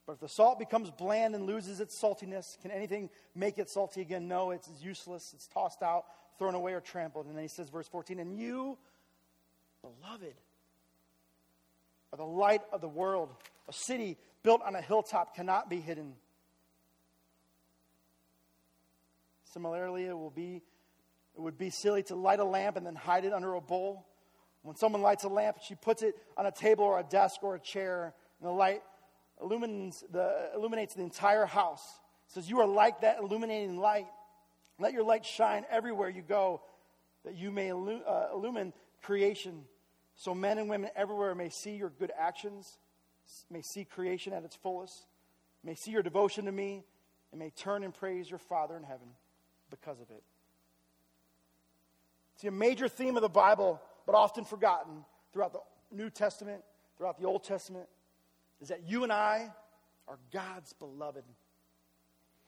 But 0.09 0.13
if 0.13 0.21
the 0.21 0.27
salt 0.27 0.57
becomes 0.57 0.89
bland 0.89 1.35
and 1.35 1.45
loses 1.45 1.79
its 1.79 1.95
saltiness, 1.95 2.59
can 2.63 2.71
anything 2.71 3.11
make 3.35 3.59
it 3.59 3.69
salty 3.69 4.01
again? 4.01 4.27
No, 4.27 4.49
it's 4.49 4.67
useless. 4.81 5.33
It's 5.35 5.45
tossed 5.45 5.83
out, 5.83 6.05
thrown 6.39 6.55
away, 6.55 6.73
or 6.73 6.81
trampled. 6.81 7.27
And 7.27 7.35
then 7.35 7.43
he 7.43 7.47
says, 7.47 7.69
verse 7.69 7.87
14, 7.87 8.17
and 8.17 8.35
you, 8.35 8.75
beloved, 9.83 10.33
are 12.11 12.17
the 12.17 12.23
light 12.23 12.63
of 12.73 12.81
the 12.81 12.87
world. 12.87 13.29
A 13.67 13.71
city 13.71 14.17
built 14.41 14.63
on 14.65 14.73
a 14.73 14.81
hilltop 14.81 15.35
cannot 15.35 15.69
be 15.69 15.79
hidden. 15.79 16.15
Similarly, 19.53 20.05
it 20.05 20.17
will 20.17 20.31
be 20.31 20.63
it 21.35 21.39
would 21.39 21.59
be 21.59 21.69
silly 21.69 22.01
to 22.01 22.15
light 22.15 22.39
a 22.39 22.45
lamp 22.45 22.77
and 22.77 22.83
then 22.83 22.95
hide 22.95 23.25
it 23.25 23.31
under 23.31 23.53
a 23.53 23.61
bowl. 23.61 24.07
When 24.63 24.75
someone 24.75 25.03
lights 25.03 25.23
a 25.23 25.29
lamp, 25.29 25.57
she 25.61 25.75
puts 25.75 26.01
it 26.01 26.15
on 26.35 26.47
a 26.47 26.51
table 26.51 26.85
or 26.85 26.99
a 26.99 27.03
desk 27.03 27.43
or 27.43 27.53
a 27.53 27.59
chair, 27.59 28.15
and 28.41 28.49
the 28.49 28.51
light 28.51 28.81
illumines 29.41 30.03
the, 30.11 30.49
illuminates 30.55 30.93
the 30.93 31.01
entire 31.01 31.45
house. 31.45 31.83
It 32.27 32.33
says, 32.33 32.49
You 32.49 32.59
are 32.61 32.67
like 32.67 33.01
that 33.01 33.19
illuminating 33.19 33.77
light. 33.77 34.07
Let 34.79 34.93
your 34.93 35.03
light 35.03 35.25
shine 35.25 35.65
everywhere 35.69 36.09
you 36.09 36.21
go, 36.21 36.61
that 37.25 37.35
you 37.35 37.51
may 37.51 37.71
uh, 37.71 38.27
illumine 38.33 38.73
creation, 39.01 39.65
so 40.15 40.33
men 40.33 40.57
and 40.57 40.69
women 40.69 40.89
everywhere 40.95 41.35
may 41.35 41.49
see 41.49 41.75
your 41.75 41.89
good 41.89 42.11
actions, 42.17 42.77
may 43.49 43.61
see 43.61 43.83
creation 43.83 44.33
at 44.33 44.43
its 44.43 44.55
fullest, 44.55 45.05
may 45.63 45.75
see 45.75 45.91
your 45.91 46.03
devotion 46.03 46.45
to 46.45 46.51
me, 46.51 46.83
and 47.31 47.39
may 47.39 47.49
turn 47.49 47.83
and 47.83 47.93
praise 47.93 48.29
your 48.29 48.39
Father 48.39 48.75
in 48.75 48.83
heaven 48.83 49.07
because 49.69 49.99
of 49.99 50.09
it. 50.09 50.23
See, 52.37 52.47
a 52.47 52.51
major 52.51 52.87
theme 52.87 53.17
of 53.17 53.21
the 53.21 53.29
Bible, 53.29 53.81
but 54.05 54.15
often 54.15 54.45
forgotten 54.45 55.03
throughout 55.33 55.53
the 55.53 55.59
New 55.91 56.09
Testament, 56.09 56.63
throughout 56.97 57.19
the 57.19 57.25
Old 57.25 57.43
Testament, 57.43 57.87
is 58.61 58.69
that 58.69 58.87
you 58.87 59.03
and 59.03 59.11
I 59.11 59.51
are 60.07 60.17
God's 60.31 60.73
beloved. 60.73 61.23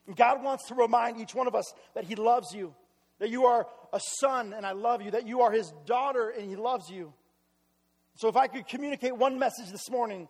And 0.07 0.15
God 0.15 0.43
wants 0.43 0.67
to 0.67 0.75
remind 0.75 1.19
each 1.19 1.35
one 1.35 1.47
of 1.47 1.55
us 1.55 1.73
that 1.93 2.03
He 2.03 2.15
loves 2.15 2.53
you, 2.53 2.73
that 3.19 3.29
you 3.29 3.45
are 3.45 3.67
a 3.93 3.99
son 4.19 4.53
and 4.53 4.65
I 4.65 4.71
love 4.71 5.01
you, 5.01 5.11
that 5.11 5.27
you 5.27 5.41
are 5.41 5.51
His 5.51 5.71
daughter 5.85 6.29
and 6.29 6.49
He 6.49 6.55
loves 6.55 6.89
you. 6.89 7.13
So, 8.15 8.27
if 8.27 8.35
I 8.35 8.47
could 8.47 8.67
communicate 8.67 9.15
one 9.15 9.39
message 9.39 9.69
this 9.71 9.89
morning, 9.89 10.27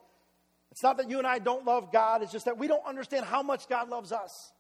it's 0.72 0.84
not 0.84 0.98
that 0.98 1.10
you 1.10 1.17
and 1.17 1.28
I 1.28 1.39
don't 1.39 1.65
love 1.65 1.91
God, 1.91 2.22
it's 2.22 2.32
just 2.32 2.46
that 2.46 2.58
we 2.58 2.67
don't 2.67 2.86
understand 2.86 3.26
how 3.26 3.41
much 3.41 3.67
God 3.67 3.89
loves 3.89 4.12
us. 4.12 4.54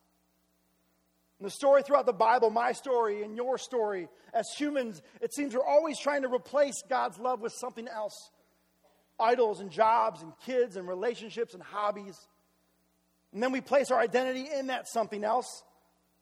And 1.39 1.45
the 1.47 1.51
story 1.51 1.81
throughout 1.81 2.05
the 2.05 2.13
Bible, 2.13 2.51
my 2.51 2.71
story 2.71 3.23
and 3.23 3.35
your 3.35 3.57
story, 3.57 4.07
as 4.33 4.45
humans, 4.57 5.01
it 5.21 5.33
seems 5.33 5.55
we're 5.55 5.65
always 5.65 5.99
trying 5.99 6.21
to 6.21 6.27
replace 6.27 6.83
God's 6.87 7.17
love 7.17 7.41
with 7.41 7.53
something 7.53 7.87
else 7.87 8.29
idols 9.21 9.59
and 9.59 9.69
jobs 9.69 10.21
and 10.21 10.33
kids 10.45 10.75
and 10.75 10.87
relationships 10.87 11.53
and 11.53 11.61
hobbies. 11.61 12.17
And 13.33 13.41
then 13.41 13.51
we 13.51 13.61
place 13.61 13.91
our 13.91 13.99
identity 13.99 14.47
in 14.51 14.67
that 14.67 14.87
something 14.87 15.23
else. 15.23 15.63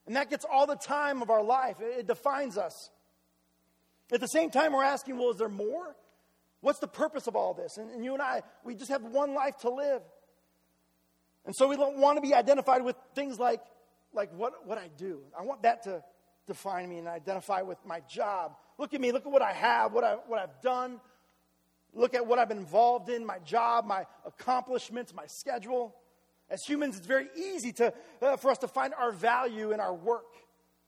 And 0.06 0.16
that 0.16 0.30
gets 0.30 0.46
all 0.52 0.68
the 0.68 0.76
time 0.76 1.22
of 1.22 1.30
our 1.30 1.44
life. 1.44 1.78
It, 1.80 2.00
it 2.00 2.08
defines 2.08 2.58
us. 2.58 2.90
At 4.12 4.20
the 4.20 4.28
same 4.28 4.50
time, 4.50 4.74
we're 4.74 4.84
asking, 4.84 5.18
well, 5.18 5.32
is 5.32 5.38
there 5.38 5.50
more? 5.50 5.96
What's 6.62 6.80
the 6.80 6.88
purpose 6.88 7.28
of 7.28 7.36
all 7.36 7.54
this? 7.54 7.78
And, 7.78 7.92
and 7.92 8.04
you 8.04 8.14
and 8.14 8.22
I, 8.22 8.42
we 8.64 8.76
just 8.76 8.92
have 8.92 9.04
one 9.04 9.34
life 9.34 9.58
to 9.60 9.70
live. 9.70 10.02
And 11.46 11.56
so 11.56 11.68
we 11.68 11.78
don't 11.78 11.98
want 11.98 12.18
to 12.18 12.22
be 12.22 12.34
identified 12.34 12.84
with 12.84 12.96
things 13.16 13.40
like, 13.40 13.62
like 14.14 14.32
what, 14.34 14.68
what 14.68 14.78
I 14.78 14.90
do. 14.98 15.22
I 15.38 15.44
want 15.44 15.64
that 15.64 15.84
to 15.84 16.04
define 16.48 16.90
me 16.90 16.98
and 16.98 17.08
identify 17.08 17.62
with 17.62 17.78
my 17.86 18.02
job. 18.02 18.56
Look 18.78 18.94
at 18.94 19.02
me, 19.02 19.12
look 19.12 19.26
at 19.26 19.32
what 19.32 19.42
I 19.42 19.54
have, 19.54 19.94
what, 19.94 20.04
I, 20.04 20.16
what 20.28 20.40
I've 20.40 20.62
done, 20.62 21.00
look 21.94 22.14
at 22.14 22.26
what 22.26 22.40
I've 22.40 22.50
been 22.50 22.58
involved 22.58 23.10
in, 23.10 23.26
my 23.26 23.40
job, 23.40 23.86
my 23.86 24.06
accomplishments, 24.26 25.14
my 25.14 25.26
schedule. 25.26 25.96
As 26.50 26.64
humans, 26.64 26.98
it's 26.98 27.08
very 27.08 27.28
easy 27.36 27.72
to, 27.74 27.94
uh, 28.22 28.38
for 28.38 28.52
us 28.52 28.58
to 28.60 28.68
find 28.68 28.94
our 28.94 29.12
value 29.12 29.72
in 29.72 29.80
our 29.80 29.94
work, 29.94 30.34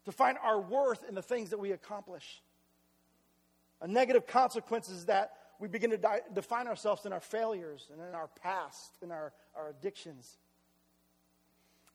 to 0.06 0.12
find 0.12 0.38
our 0.44 0.60
worth 0.60 1.08
in 1.08 1.16
the 1.16 1.22
things 1.22 1.52
that 1.52 1.60
we 1.60 1.72
accomplish. 1.72 2.42
A 3.82 3.88
negative 3.88 4.28
consequence 4.28 4.90
is 4.90 5.06
that 5.06 5.34
we 5.60 5.68
begin 5.68 5.92
to 5.92 5.98
di- 5.98 6.22
define 6.34 6.68
ourselves 6.68 7.06
in 7.06 7.14
our 7.14 7.20
failures 7.20 7.88
and 7.92 8.02
in 8.02 8.16
our 8.16 8.30
past, 8.42 8.98
in 9.02 9.12
our, 9.12 9.34
our 9.56 9.70
addictions. 9.70 10.38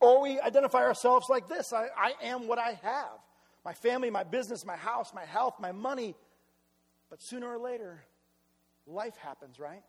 Or 0.01 0.21
we 0.23 0.39
identify 0.41 0.83
ourselves 0.83 1.29
like 1.29 1.49
this 1.49 1.73
I, 1.73 1.87
I 1.97 2.13
am 2.23 2.47
what 2.47 2.59
I 2.59 2.79
have 2.83 3.19
my 3.67 3.73
family, 3.73 4.11
my 4.11 4.23
business, 4.23 4.65
my 4.65 4.77
house, 4.77 5.13
my 5.13 5.25
health, 5.25 5.55
my 5.59 5.73
money. 5.73 6.15
But 7.11 7.21
sooner 7.21 7.49
or 7.49 7.59
later, 7.59 8.01
life 8.87 9.17
happens, 9.17 9.59
right? 9.59 9.83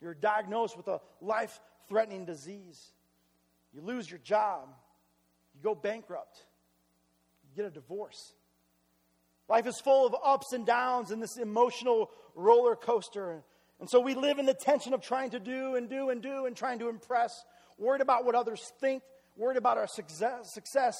You're 0.00 0.14
diagnosed 0.14 0.76
with 0.76 0.88
a 0.88 1.00
life 1.20 1.60
threatening 1.88 2.24
disease. 2.24 2.92
You 3.72 3.80
lose 3.82 4.10
your 4.10 4.20
job. 4.20 4.68
You 5.54 5.60
go 5.62 5.74
bankrupt. 5.74 6.44
You 7.44 7.62
get 7.62 7.66
a 7.66 7.74
divorce. 7.74 8.34
Life 9.48 9.66
is 9.66 9.80
full 9.80 10.06
of 10.06 10.14
ups 10.24 10.52
and 10.52 10.64
downs 10.64 11.10
and 11.10 11.22
this 11.22 11.36
emotional 11.36 12.10
roller 12.34 12.76
coaster. 12.76 13.42
And 13.80 13.90
so 13.90 14.00
we 14.00 14.14
live 14.14 14.38
in 14.38 14.46
the 14.46 14.54
tension 14.54 14.94
of 14.94 15.02
trying 15.02 15.30
to 15.30 15.40
do 15.40 15.76
and 15.76 15.88
do 15.88 16.10
and 16.10 16.22
do 16.22 16.46
and 16.46 16.56
trying 16.56 16.78
to 16.78 16.88
impress, 16.88 17.44
worried 17.78 18.00
about 18.00 18.24
what 18.24 18.34
others 18.34 18.72
think, 18.80 19.02
worried 19.36 19.56
about 19.56 19.78
our 19.78 19.86
success, 19.86 20.52
success 20.54 20.96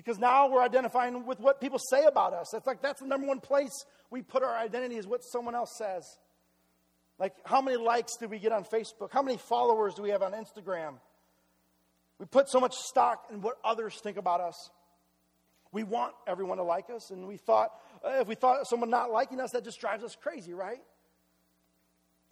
because 0.00 0.18
now 0.18 0.48
we're 0.48 0.62
identifying 0.62 1.26
with 1.26 1.40
what 1.40 1.60
people 1.60 1.78
say 1.78 2.04
about 2.04 2.32
us. 2.32 2.48
That's 2.50 2.66
like 2.66 2.80
that's 2.80 3.00
the 3.00 3.06
number 3.06 3.26
one 3.26 3.38
place 3.38 3.84
we 4.10 4.22
put 4.22 4.42
our 4.42 4.56
identity 4.56 4.96
is 4.96 5.06
what 5.06 5.22
someone 5.22 5.54
else 5.54 5.76
says. 5.76 6.04
Like 7.18 7.34
how 7.44 7.60
many 7.60 7.76
likes 7.76 8.16
do 8.16 8.26
we 8.26 8.38
get 8.38 8.50
on 8.50 8.64
Facebook? 8.64 9.10
How 9.12 9.20
many 9.20 9.36
followers 9.36 9.94
do 9.94 10.02
we 10.02 10.08
have 10.08 10.22
on 10.22 10.32
Instagram? 10.32 10.94
We 12.18 12.24
put 12.24 12.48
so 12.48 12.60
much 12.60 12.74
stock 12.74 13.26
in 13.30 13.42
what 13.42 13.58
others 13.62 14.00
think 14.02 14.16
about 14.16 14.40
us. 14.40 14.70
We 15.70 15.82
want 15.82 16.14
everyone 16.26 16.56
to 16.56 16.64
like 16.64 16.88
us, 16.88 17.10
and 17.10 17.28
we 17.28 17.36
thought 17.36 17.70
if 18.02 18.26
we 18.26 18.34
thought 18.34 18.66
someone 18.66 18.88
not 18.88 19.10
liking 19.10 19.38
us, 19.38 19.50
that 19.52 19.64
just 19.64 19.80
drives 19.80 20.02
us 20.02 20.16
crazy, 20.16 20.54
right? 20.54 20.80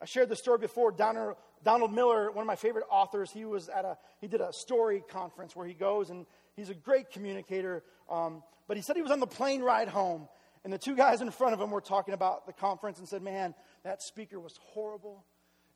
I 0.01 0.07
shared 0.07 0.31
the 0.31 0.37
story 0.37 0.59
before. 0.59 0.91
Donald 0.91 1.93
Miller, 1.93 2.31
one 2.31 2.43
of 2.43 2.47
my 2.47 2.57
favorite 2.57 2.85
authors, 2.91 3.31
he 3.31 3.45
was 3.45 3.69
at 3.69 3.85
a 3.85 3.99
he 4.23 4.27
did 4.27 4.41
a 4.41 4.53
story 4.53 5.03
conference 5.07 5.55
where 5.55 5.67
he 5.67 5.75
goes 5.75 6.09
and 6.09 6.25
he's 6.59 6.71
a 6.71 6.75
great 6.75 7.11
communicator. 7.11 7.83
Um, 8.11 8.43
but 8.67 8.77
he 8.77 8.83
said 8.83 8.97
he 8.97 9.03
was 9.03 9.11
on 9.11 9.21
the 9.21 9.27
plane 9.27 9.63
ride 9.63 9.89
home, 9.89 10.29
and 10.65 10.73
the 10.73 10.79
two 10.79 10.97
guys 10.97 11.21
in 11.21 11.31
front 11.31 11.55
of 11.55 11.61
him 11.61 11.71
were 11.71 11.81
talking 11.81 12.15
about 12.15 12.47
the 12.47 12.53
conference 12.53 12.99
and 12.99 13.09
said, 13.09 13.23
"Man, 13.23 13.55
that 13.85 14.03
speaker 14.03 14.39
was 14.39 14.59
horrible. 14.63 15.25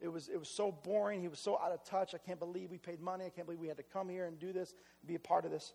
It 0.00 0.08
was 0.08 0.28
it 0.28 0.38
was 0.38 0.48
so 0.48 0.72
boring. 0.72 1.22
He 1.22 1.28
was 1.28 1.38
so 1.38 1.58
out 1.58 1.72
of 1.72 1.84
touch. 1.84 2.14
I 2.14 2.18
can't 2.18 2.38
believe 2.38 2.70
we 2.70 2.78
paid 2.78 3.00
money. 3.00 3.24
I 3.24 3.30
can't 3.30 3.46
believe 3.46 3.60
we 3.60 3.68
had 3.68 3.76
to 3.78 3.84
come 3.84 4.08
here 4.08 4.26
and 4.26 4.38
do 4.38 4.52
this, 4.52 4.74
be 5.06 5.14
a 5.14 5.20
part 5.20 5.44
of 5.44 5.50
this." 5.50 5.72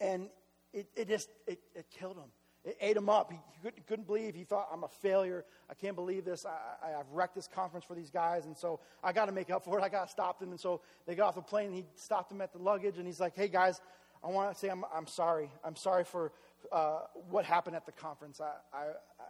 And 0.00 0.30
it, 0.72 0.88
it 0.96 1.08
just 1.08 1.28
it, 1.46 1.60
it 1.74 1.86
killed 1.90 2.16
him. 2.16 2.30
It 2.64 2.76
ate 2.80 2.96
him 2.96 3.08
up. 3.08 3.32
He 3.32 3.70
couldn't, 3.86 4.06
believe. 4.06 4.34
He 4.34 4.44
thought, 4.44 4.68
I'm 4.72 4.84
a 4.84 4.88
failure. 4.88 5.44
I 5.70 5.74
can't 5.74 5.96
believe 5.96 6.24
this. 6.24 6.44
I, 6.44 6.90
have 6.90 7.06
wrecked 7.10 7.34
this 7.34 7.48
conference 7.48 7.86
for 7.86 7.94
these 7.94 8.10
guys, 8.10 8.44
and 8.44 8.56
so 8.56 8.80
I 9.02 9.12
got 9.12 9.26
to 9.26 9.32
make 9.32 9.50
up 9.50 9.64
for 9.64 9.78
it. 9.78 9.82
I 9.82 9.88
got 9.88 10.06
to 10.06 10.10
stop 10.10 10.38
them. 10.38 10.50
And 10.50 10.60
so 10.60 10.82
they 11.06 11.14
got 11.14 11.28
off 11.28 11.34
the 11.36 11.42
plane, 11.42 11.68
and 11.68 11.74
he 11.74 11.86
stopped 11.94 12.28
them 12.28 12.40
at 12.42 12.52
the 12.52 12.58
luggage, 12.58 12.98
and 12.98 13.06
he's 13.06 13.20
like, 13.20 13.34
hey, 13.34 13.48
guys, 13.48 13.80
I 14.22 14.28
want 14.28 14.52
to 14.52 14.58
say 14.58 14.68
I'm, 14.68 14.84
I'm 14.94 15.06
sorry. 15.06 15.50
I'm 15.64 15.76
sorry 15.76 16.04
for 16.04 16.32
uh, 16.70 17.00
what 17.30 17.46
happened 17.46 17.76
at 17.76 17.86
the 17.86 17.92
conference. 17.92 18.40
I, 18.40 18.52
I, 18.76 18.82
I, 19.18 19.24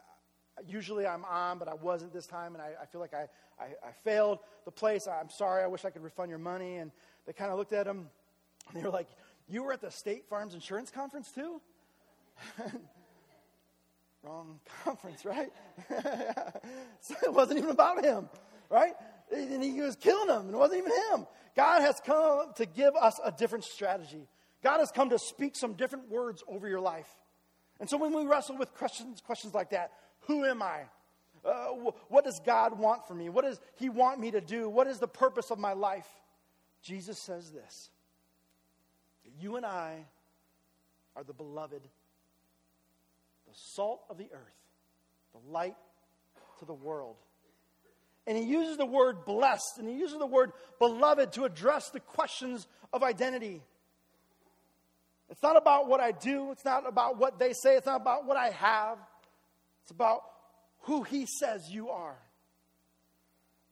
usually 0.66 1.06
I'm 1.06 1.24
on, 1.24 1.58
but 1.58 1.68
I 1.68 1.74
wasn't 1.74 2.12
this 2.12 2.26
time, 2.26 2.54
and 2.54 2.62
I, 2.62 2.72
I 2.82 2.86
feel 2.86 3.00
like 3.00 3.14
I, 3.14 3.28
I, 3.60 3.66
I 3.86 3.92
failed 4.02 4.40
the 4.64 4.72
place. 4.72 5.06
I'm 5.06 5.30
sorry. 5.30 5.62
I 5.62 5.68
wish 5.68 5.84
I 5.84 5.90
could 5.90 6.02
refund 6.02 6.30
your 6.30 6.38
money. 6.40 6.78
And 6.78 6.90
they 7.26 7.32
kind 7.32 7.52
of 7.52 7.58
looked 7.58 7.72
at 7.72 7.86
him, 7.86 8.08
and 8.68 8.76
they 8.76 8.82
were 8.82 8.90
like, 8.90 9.08
you 9.48 9.62
were 9.62 9.72
at 9.72 9.80
the 9.80 9.90
State 9.90 10.28
Farms 10.28 10.54
Insurance 10.54 10.90
Conference, 10.90 11.30
too? 11.30 11.60
Wrong 14.22 14.61
conference, 14.85 15.24
right? 15.24 15.50
so 17.00 17.14
it 17.22 17.33
wasn't 17.33 17.59
even 17.59 17.70
about 17.70 18.04
him, 18.04 18.28
right? 18.68 18.92
And 19.33 19.62
he 19.62 19.80
was 19.80 19.96
killing 19.96 20.28
them, 20.28 20.46
and 20.46 20.54
it 20.54 20.59
wasn't 20.59 20.78
even 20.78 20.92
him. 21.11 21.26
God 21.56 21.80
has 21.83 22.00
come 22.04 22.52
to 22.56 22.66
give 22.66 22.94
us 22.96 23.20
a 23.24 23.33
different 23.33 23.64
strategy. 23.64 24.28
God 24.62 24.78
has 24.78 24.90
come 24.90 25.11
to 25.11 25.18
speak 25.18 25.56
some 25.56 25.74
different 25.74 26.11
words 26.11 26.42
over 26.48 26.68
your 26.68 26.80
life. 26.80 27.09
And 27.78 27.88
so 27.88 27.96
when 27.96 28.14
we 28.14 28.26
wrestle 28.26 28.59
with 28.59 28.74
questions, 28.74 29.20
questions 29.20 29.54
like 29.54 29.70
that, 29.70 29.92
who 30.26 30.44
am 30.44 30.62
I? 30.62 30.83
Uh, 31.42 31.68
what 32.09 32.24
does 32.24 32.38
God 32.44 32.78
want 32.78 33.09
from 33.09 33.18
me? 33.18 33.30
What 33.30 33.44
does 33.44 33.59
He 33.76 33.88
want 33.88 34.20
me 34.20 34.30
to 34.33 34.42
do? 34.42 34.68
What 34.68 34.87
is 34.87 34.98
the 34.98 35.09
purpose 35.09 35.50
of 35.50 35.59
my 35.59 35.72
life? 35.72 36.06
Jesus 36.83 37.18
says 37.18 37.50
this 37.50 37.90
you 39.38 39.56
and 39.56 39.64
I 39.64 40.04
are 41.16 41.24
the 41.24 41.33
beloved 41.33 41.83
the 43.50 43.58
salt 43.74 44.02
of 44.08 44.16
the 44.16 44.28
earth, 44.32 44.58
the 45.32 45.52
light 45.52 45.76
to 46.60 46.64
the 46.64 46.74
world. 46.74 47.16
And 48.26 48.36
he 48.36 48.44
uses 48.44 48.76
the 48.76 48.86
word 48.86 49.24
blessed 49.24 49.78
and 49.78 49.88
he 49.88 49.94
uses 49.96 50.18
the 50.18 50.26
word 50.26 50.52
beloved 50.78 51.32
to 51.32 51.44
address 51.44 51.90
the 51.90 52.00
questions 52.00 52.68
of 52.92 53.02
identity. 53.02 53.62
It's 55.30 55.42
not 55.42 55.56
about 55.56 55.88
what 55.88 56.00
I 56.00 56.12
do, 56.12 56.52
it's 56.52 56.64
not 56.64 56.86
about 56.88 57.18
what 57.18 57.38
they 57.38 57.52
say, 57.52 57.76
it's 57.76 57.86
not 57.86 58.00
about 58.00 58.26
what 58.26 58.36
I 58.36 58.50
have. 58.50 58.98
It's 59.82 59.90
about 59.90 60.22
who 60.82 61.02
he 61.02 61.26
says 61.26 61.68
you 61.68 61.90
are. 61.90 62.16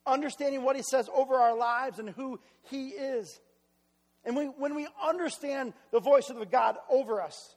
Understanding 0.06 0.62
what 0.62 0.74
he 0.74 0.82
says 0.82 1.08
over 1.14 1.34
our 1.36 1.56
lives 1.56 1.98
and 1.98 2.08
who 2.10 2.40
he 2.70 2.88
is. 2.88 3.40
And 4.24 4.36
we, 4.36 4.46
when 4.46 4.74
we 4.74 4.88
understand 5.04 5.74
the 5.92 6.00
voice 6.00 6.30
of 6.30 6.38
the 6.38 6.46
God 6.46 6.76
over 6.90 7.20
us, 7.20 7.54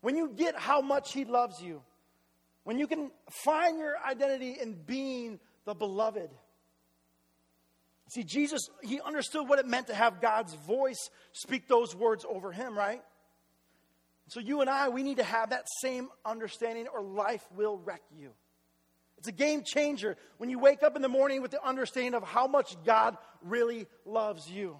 when 0.00 0.16
you 0.16 0.32
get 0.34 0.56
how 0.56 0.80
much 0.80 1.12
He 1.12 1.24
loves 1.24 1.60
you, 1.60 1.82
when 2.64 2.78
you 2.78 2.86
can 2.86 3.10
find 3.44 3.78
your 3.78 3.94
identity 4.06 4.56
in 4.60 4.74
being 4.74 5.40
the 5.64 5.74
beloved. 5.74 6.30
See, 8.10 8.24
Jesus, 8.24 8.68
He 8.82 9.00
understood 9.00 9.48
what 9.48 9.58
it 9.58 9.66
meant 9.66 9.88
to 9.88 9.94
have 9.94 10.20
God's 10.20 10.54
voice 10.54 11.10
speak 11.32 11.68
those 11.68 11.94
words 11.94 12.24
over 12.28 12.52
Him, 12.52 12.76
right? 12.76 13.02
So 14.28 14.40
you 14.40 14.60
and 14.60 14.68
I, 14.68 14.90
we 14.90 15.02
need 15.02 15.16
to 15.16 15.24
have 15.24 15.50
that 15.50 15.66
same 15.80 16.08
understanding, 16.24 16.86
or 16.92 17.02
life 17.02 17.46
will 17.56 17.78
wreck 17.78 18.02
you. 18.14 18.30
It's 19.16 19.28
a 19.28 19.32
game 19.32 19.62
changer 19.64 20.16
when 20.36 20.48
you 20.48 20.58
wake 20.58 20.82
up 20.82 20.94
in 20.94 21.02
the 21.02 21.08
morning 21.08 21.42
with 21.42 21.50
the 21.50 21.66
understanding 21.66 22.14
of 22.14 22.22
how 22.22 22.46
much 22.46 22.76
God 22.84 23.16
really 23.42 23.86
loves 24.04 24.48
you. 24.48 24.76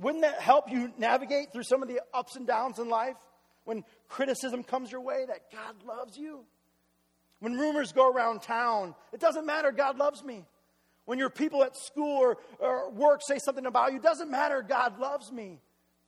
Wouldn't 0.00 0.22
that 0.22 0.40
help 0.40 0.70
you 0.70 0.92
navigate 0.98 1.52
through 1.52 1.64
some 1.64 1.82
of 1.82 1.88
the 1.88 2.00
ups 2.14 2.36
and 2.36 2.46
downs 2.46 2.78
in 2.78 2.88
life? 2.88 3.16
When 3.64 3.84
criticism 4.08 4.64
comes 4.64 4.90
your 4.90 5.02
way, 5.02 5.26
that 5.28 5.52
God 5.52 5.74
loves 5.86 6.16
you. 6.16 6.40
When 7.40 7.58
rumors 7.58 7.92
go 7.92 8.10
around 8.10 8.42
town, 8.42 8.94
it 9.12 9.20
doesn't 9.20 9.44
matter, 9.44 9.72
God 9.72 9.98
loves 9.98 10.24
me. 10.24 10.44
When 11.04 11.18
your 11.18 11.30
people 11.30 11.62
at 11.62 11.76
school 11.76 12.18
or, 12.18 12.38
or 12.58 12.90
work 12.90 13.20
say 13.26 13.38
something 13.38 13.66
about 13.66 13.92
you, 13.92 13.98
it 13.98 14.02
doesn't 14.02 14.30
matter, 14.30 14.62
God 14.62 14.98
loves 14.98 15.30
me. 15.30 15.60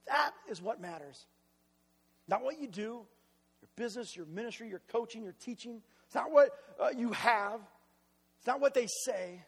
That 0.06 0.32
is 0.48 0.62
what 0.62 0.80
matters. 0.80 1.26
Not 2.28 2.42
what 2.42 2.60
you 2.60 2.68
do, 2.68 3.04
your 3.60 3.68
business, 3.76 4.16
your 4.16 4.26
ministry, 4.26 4.68
your 4.68 4.82
coaching, 4.88 5.22
your 5.22 5.34
teaching. 5.38 5.82
It's 6.06 6.14
not 6.14 6.32
what 6.32 6.50
uh, 6.80 6.88
you 6.96 7.12
have, 7.12 7.60
it's 8.38 8.46
not 8.46 8.60
what 8.60 8.72
they 8.72 8.86
say. 9.04 9.42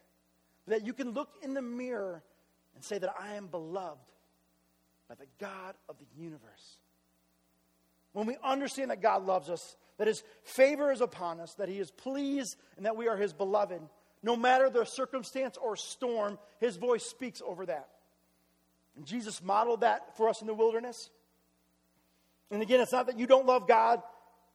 But 0.67 0.79
That 0.79 0.87
you 0.87 0.93
can 0.93 1.13
look 1.13 1.31
in 1.43 1.55
the 1.55 1.63
mirror 1.63 2.23
and 2.75 2.85
say 2.85 2.99
that 2.99 3.15
I 3.19 3.35
am 3.35 3.47
beloved 3.47 4.01
by 5.09 5.15
the 5.15 5.27
God 5.39 5.75
of 5.89 5.97
the 5.99 6.23
universe. 6.23 6.79
When 8.13 8.27
we 8.27 8.37
understand 8.43 8.91
that 8.91 9.03
God 9.03 9.27
loves 9.27 9.51
us, 9.51 9.77
that 9.99 10.07
His 10.07 10.23
favor 10.43 10.93
is 10.93 11.01
upon 11.01 11.41
us, 11.41 11.55
that 11.55 11.69
He 11.69 11.79
is 11.79 11.91
pleased, 11.91 12.57
and 12.77 12.87
that 12.87 12.97
we 12.97 13.09
are 13.09 13.17
His 13.17 13.33
beloved, 13.33 13.81
no 14.23 14.37
matter 14.37 14.71
the 14.71 14.85
circumstance 14.85 15.57
or 15.57 15.77
storm, 15.77 16.39
His 16.61 16.77
voice 16.77 17.05
speaks 17.05 17.43
over 17.45 17.67
that. 17.67 17.89
And 18.97 19.05
Jesus 19.05 19.43
modeled 19.43 19.81
that 19.81 20.17
for 20.17 20.29
us 20.29 20.41
in 20.41 20.47
the 20.47 20.55
wilderness. 20.55 21.11
And 22.51 22.63
again, 22.63 22.81
it's 22.81 22.93
not 22.93 23.07
that 23.07 23.19
you 23.19 23.27
don't 23.27 23.47
love 23.47 23.67
God, 23.67 24.03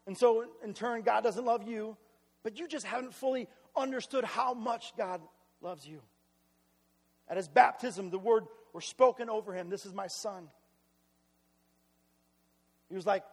and 0.07 0.17
so 0.17 0.45
in 0.63 0.73
turn, 0.73 1.01
God 1.01 1.23
doesn't 1.23 1.45
love 1.45 1.67
you, 1.67 1.97
but 2.43 2.57
you 2.57 2.67
just 2.67 2.85
haven't 2.85 3.13
fully 3.13 3.47
understood 3.75 4.23
how 4.23 4.53
much 4.53 4.93
God 4.97 5.21
loves 5.61 5.85
you. 5.85 6.01
At 7.27 7.37
his 7.37 7.47
baptism, 7.47 8.09
the 8.09 8.17
word 8.17 8.45
were 8.73 8.81
spoken 8.81 9.29
over 9.29 9.53
him 9.53 9.69
This 9.69 9.85
is 9.85 9.93
my 9.93 10.07
son. 10.07 10.49
He 12.89 12.95
was 12.95 13.05
like, 13.05 13.23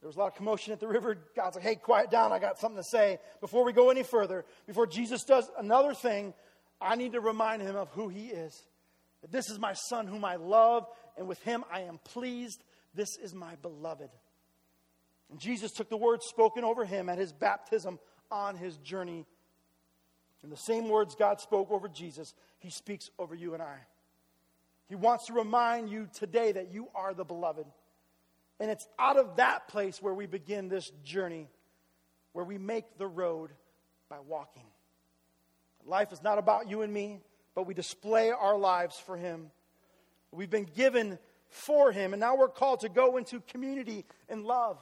there 0.00 0.06
was 0.06 0.16
a 0.16 0.18
lot 0.18 0.26
of 0.26 0.34
commotion 0.34 0.72
at 0.72 0.80
the 0.80 0.86
river. 0.86 1.16
God's 1.34 1.56
like, 1.56 1.64
hey, 1.64 1.76
quiet 1.76 2.10
down. 2.10 2.30
I 2.30 2.38
got 2.38 2.58
something 2.58 2.76
to 2.76 2.88
say. 2.88 3.18
Before 3.40 3.64
we 3.64 3.72
go 3.72 3.88
any 3.90 4.02
further, 4.02 4.44
before 4.66 4.86
Jesus 4.86 5.24
does 5.24 5.50
another 5.58 5.94
thing, 5.94 6.34
I 6.80 6.94
need 6.94 7.12
to 7.12 7.20
remind 7.20 7.62
him 7.62 7.74
of 7.74 7.88
who 7.92 8.08
he 8.08 8.26
is. 8.26 8.62
That 9.22 9.32
this 9.32 9.48
is 9.48 9.58
my 9.58 9.72
son 9.72 10.06
whom 10.06 10.24
I 10.24 10.36
love, 10.36 10.86
and 11.16 11.26
with 11.26 11.42
him 11.42 11.64
I 11.72 11.80
am 11.80 11.98
pleased. 12.04 12.62
This 12.94 13.16
is 13.16 13.34
my 13.34 13.54
beloved. 13.56 14.10
And 15.30 15.40
Jesus 15.40 15.72
took 15.72 15.88
the 15.88 15.96
words 15.96 16.26
spoken 16.26 16.64
over 16.64 16.84
him 16.84 17.08
at 17.08 17.16
his 17.16 17.32
baptism 17.32 17.98
on 18.30 18.56
his 18.56 18.76
journey. 18.76 19.24
And 20.42 20.52
the 20.52 20.56
same 20.56 20.90
words 20.90 21.14
God 21.14 21.40
spoke 21.40 21.70
over 21.70 21.88
Jesus, 21.88 22.34
he 22.58 22.68
speaks 22.68 23.08
over 23.18 23.34
you 23.34 23.54
and 23.54 23.62
I. 23.62 23.78
He 24.88 24.94
wants 24.94 25.26
to 25.26 25.32
remind 25.32 25.90
you 25.90 26.08
today 26.14 26.52
that 26.52 26.72
you 26.72 26.88
are 26.94 27.14
the 27.14 27.24
beloved. 27.24 27.66
And 28.60 28.70
it's 28.70 28.86
out 28.98 29.16
of 29.16 29.36
that 29.36 29.68
place 29.68 30.00
where 30.00 30.14
we 30.14 30.26
begin 30.26 30.68
this 30.68 30.90
journey. 31.04 31.48
where 32.34 32.44
we 32.44 32.58
make 32.58 32.98
the 32.98 33.06
road 33.06 33.50
by 34.10 34.18
walking. 34.20 34.64
Life 35.86 36.12
is 36.12 36.22
not 36.22 36.36
about 36.36 36.68
you 36.68 36.82
and 36.82 36.92
me, 36.92 37.20
but 37.54 37.66
we 37.66 37.74
display 37.74 38.30
our 38.30 38.58
lives 38.58 38.98
for 38.98 39.16
Him. 39.16 39.50
We've 40.32 40.50
been 40.50 40.68
given 40.76 41.18
for 41.48 41.92
Him, 41.92 42.12
and 42.12 42.20
now 42.20 42.36
we're 42.36 42.48
called 42.48 42.80
to 42.80 42.88
go 42.88 43.16
into 43.16 43.40
community 43.48 44.04
and 44.28 44.44
love. 44.44 44.78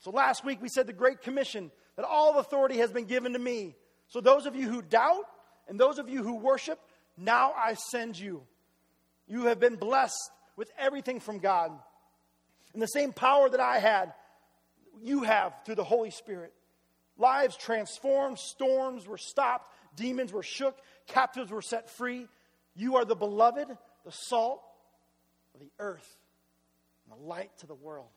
So 0.00 0.10
last 0.10 0.44
week 0.44 0.60
we 0.60 0.68
said 0.68 0.86
the 0.86 0.92
Great 0.92 1.22
Commission 1.22 1.70
that 1.96 2.04
all 2.04 2.38
authority 2.38 2.78
has 2.78 2.90
been 2.90 3.06
given 3.06 3.32
to 3.32 3.38
me. 3.38 3.76
So 4.08 4.20
those 4.20 4.46
of 4.46 4.56
you 4.56 4.68
who 4.68 4.82
doubt 4.82 5.24
and 5.68 5.78
those 5.78 5.98
of 5.98 6.08
you 6.08 6.24
who 6.24 6.34
worship, 6.34 6.80
now 7.16 7.52
I 7.56 7.74
send 7.74 8.18
you. 8.18 8.42
You 9.28 9.46
have 9.46 9.60
been 9.60 9.76
blessed 9.76 10.30
with 10.56 10.72
everything 10.78 11.20
from 11.20 11.38
God. 11.38 11.72
And 12.72 12.82
the 12.82 12.86
same 12.86 13.12
power 13.12 13.48
that 13.48 13.60
I 13.60 13.78
had, 13.78 14.12
you 15.02 15.22
have 15.22 15.54
through 15.64 15.76
the 15.76 15.84
Holy 15.84 16.10
Spirit. 16.10 16.52
Lives 17.16 17.56
transformed, 17.56 18.38
storms 18.38 19.06
were 19.06 19.18
stopped, 19.18 19.70
demons 19.96 20.32
were 20.32 20.42
shook, 20.42 20.78
captives 21.06 21.50
were 21.50 21.62
set 21.62 21.90
free. 21.90 22.28
You 22.74 22.96
are 22.96 23.04
the 23.04 23.16
beloved, 23.16 23.68
the 24.04 24.12
salt 24.12 24.62
of 25.54 25.60
the 25.60 25.70
earth, 25.78 26.16
and 27.04 27.20
the 27.20 27.26
light 27.26 27.50
to 27.58 27.66
the 27.66 27.74
world. 27.74 28.08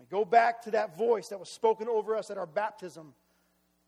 I 0.00 0.04
go 0.10 0.24
back 0.24 0.62
to 0.62 0.72
that 0.72 0.96
voice 0.96 1.28
that 1.28 1.38
was 1.38 1.50
spoken 1.50 1.88
over 1.88 2.16
us 2.16 2.30
at 2.30 2.38
our 2.38 2.46
baptism, 2.46 3.14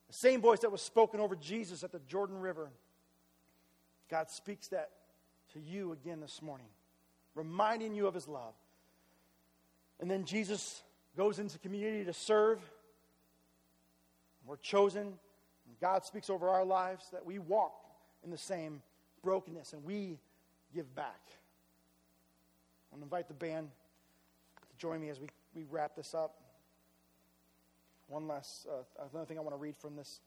the 0.08 0.12
same 0.12 0.40
voice 0.40 0.60
that 0.60 0.70
was 0.70 0.82
spoken 0.82 1.18
over 1.18 1.34
Jesus 1.34 1.82
at 1.82 1.90
the 1.90 2.00
Jordan 2.00 2.38
River. 2.38 2.70
God 4.10 4.30
speaks 4.30 4.68
that 4.68 4.90
to 5.54 5.60
you 5.60 5.92
again 5.92 6.20
this 6.20 6.42
morning, 6.42 6.66
reminding 7.34 7.94
you 7.94 8.06
of 8.06 8.14
his 8.14 8.28
love. 8.28 8.54
And 10.00 10.10
then 10.10 10.24
Jesus 10.24 10.82
goes 11.16 11.38
into 11.38 11.58
community 11.58 12.04
to 12.04 12.12
serve. 12.12 12.58
We're 14.46 14.56
chosen. 14.56 15.14
God 15.80 16.04
speaks 16.04 16.28
over 16.28 16.48
our 16.48 16.64
lives 16.64 17.06
that 17.12 17.24
we 17.24 17.38
walk 17.38 17.72
in 18.24 18.30
the 18.30 18.38
same 18.38 18.82
brokenness 19.22 19.72
and 19.72 19.84
we 19.84 20.18
give 20.74 20.92
back. 20.94 21.20
I 21.26 22.96
want 22.96 23.02
to 23.02 23.04
invite 23.04 23.28
the 23.28 23.34
band 23.34 23.68
to 24.56 24.76
join 24.78 25.00
me 25.00 25.08
as 25.08 25.20
we, 25.20 25.28
we 25.54 25.64
wrap 25.70 25.94
this 25.94 26.14
up. 26.14 26.34
One 28.08 28.26
last, 28.26 28.66
uh, 28.66 29.06
another 29.12 29.26
thing 29.26 29.38
I 29.38 29.40
want 29.40 29.54
to 29.54 29.60
read 29.60 29.76
from 29.76 29.96
this 29.96 30.20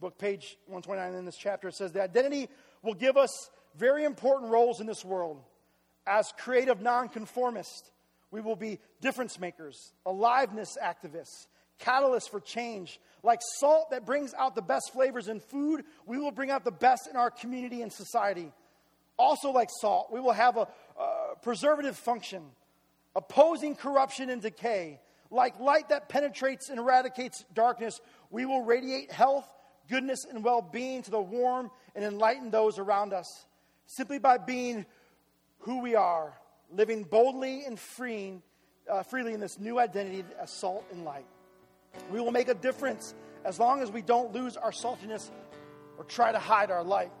book, 0.00 0.18
page 0.18 0.58
129 0.66 1.14
in 1.18 1.24
this 1.24 1.36
chapter. 1.36 1.68
It 1.68 1.74
says, 1.74 1.92
The 1.92 2.02
identity 2.02 2.48
will 2.82 2.94
give 2.94 3.16
us 3.16 3.50
very 3.76 4.04
important 4.04 4.50
roles 4.50 4.80
in 4.80 4.86
this 4.86 5.04
world. 5.04 5.40
As 6.06 6.32
creative 6.36 6.80
nonconformists, 6.80 7.90
we 8.30 8.40
will 8.40 8.56
be 8.56 8.78
difference 9.00 9.38
makers, 9.38 9.92
aliveness 10.04 10.76
activists, 10.82 11.46
catalysts 11.80 12.28
for 12.28 12.40
change. 12.40 13.00
Like 13.22 13.40
salt 13.58 13.90
that 13.90 14.04
brings 14.04 14.34
out 14.34 14.54
the 14.54 14.62
best 14.62 14.92
flavors 14.92 15.28
in 15.28 15.40
food, 15.40 15.84
we 16.06 16.18
will 16.18 16.30
bring 16.30 16.50
out 16.50 16.64
the 16.64 16.70
best 16.70 17.08
in 17.08 17.16
our 17.16 17.30
community 17.30 17.82
and 17.82 17.92
society. 17.92 18.52
Also, 19.16 19.50
like 19.50 19.68
salt, 19.80 20.08
we 20.12 20.20
will 20.20 20.32
have 20.32 20.56
a, 20.56 20.68
a 20.98 21.36
preservative 21.42 21.96
function, 21.96 22.42
opposing 23.14 23.76
corruption 23.76 24.28
and 24.28 24.42
decay. 24.42 25.00
Like 25.30 25.58
light 25.58 25.88
that 25.88 26.08
penetrates 26.08 26.68
and 26.68 26.78
eradicates 26.78 27.44
darkness, 27.54 28.00
we 28.30 28.44
will 28.44 28.62
radiate 28.62 29.10
health, 29.10 29.48
goodness, 29.88 30.24
and 30.28 30.44
well 30.44 30.60
being 30.60 31.02
to 31.02 31.10
the 31.10 31.20
warm 31.20 31.70
and 31.94 32.04
enlighten 32.04 32.50
those 32.50 32.78
around 32.78 33.12
us 33.12 33.46
simply 33.86 34.18
by 34.18 34.38
being 34.38 34.86
who 35.60 35.80
we 35.80 35.94
are, 35.94 36.32
living 36.72 37.04
boldly 37.04 37.64
and 37.64 37.78
freeing, 37.78 38.42
uh, 38.90 39.02
freely 39.02 39.32
in 39.32 39.40
this 39.40 39.58
new 39.58 39.78
identity 39.78 40.24
as 40.40 40.50
salt 40.50 40.84
and 40.92 41.04
light. 41.04 41.26
We 42.10 42.20
will 42.20 42.32
make 42.32 42.48
a 42.48 42.54
difference 42.54 43.14
as 43.44 43.58
long 43.58 43.82
as 43.82 43.90
we 43.90 44.02
don't 44.02 44.32
lose 44.32 44.56
our 44.56 44.72
saltiness 44.72 45.30
or 45.98 46.04
try 46.04 46.32
to 46.32 46.38
hide 46.38 46.70
our 46.70 46.82
light. 46.82 47.12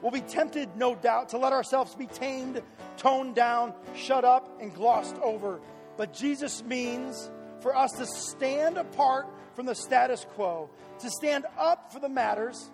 We'll 0.00 0.12
be 0.12 0.20
tempted, 0.22 0.76
no 0.76 0.94
doubt, 0.94 1.30
to 1.30 1.38
let 1.38 1.52
ourselves 1.52 1.94
be 1.94 2.06
tamed, 2.06 2.62
toned 2.96 3.34
down, 3.34 3.74
shut 3.94 4.24
up, 4.24 4.60
and 4.60 4.74
glossed 4.74 5.16
over. 5.16 5.60
But 5.96 6.14
Jesus 6.14 6.64
means 6.64 7.30
for 7.60 7.76
us 7.76 7.92
to 7.92 8.06
stand 8.06 8.78
apart 8.78 9.26
from 9.54 9.66
the 9.66 9.74
status 9.74 10.24
quo, 10.34 10.70
to 11.00 11.10
stand 11.10 11.44
up 11.58 11.92
for 11.92 12.00
the 12.00 12.08
matters 12.08 12.70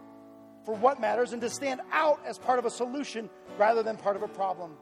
for 0.67 0.75
what 0.75 1.01
matters 1.01 1.33
and 1.33 1.41
to 1.41 1.49
stand 1.49 1.81
out 1.93 2.21
as 2.27 2.39
part 2.39 2.59
of 2.59 2.65
a 2.65 2.71
solution 2.71 3.31
rather 3.57 3.85
than 3.85 3.97
part 3.97 4.17
of 4.17 4.23
a 4.23 4.29
problem. 4.29 4.73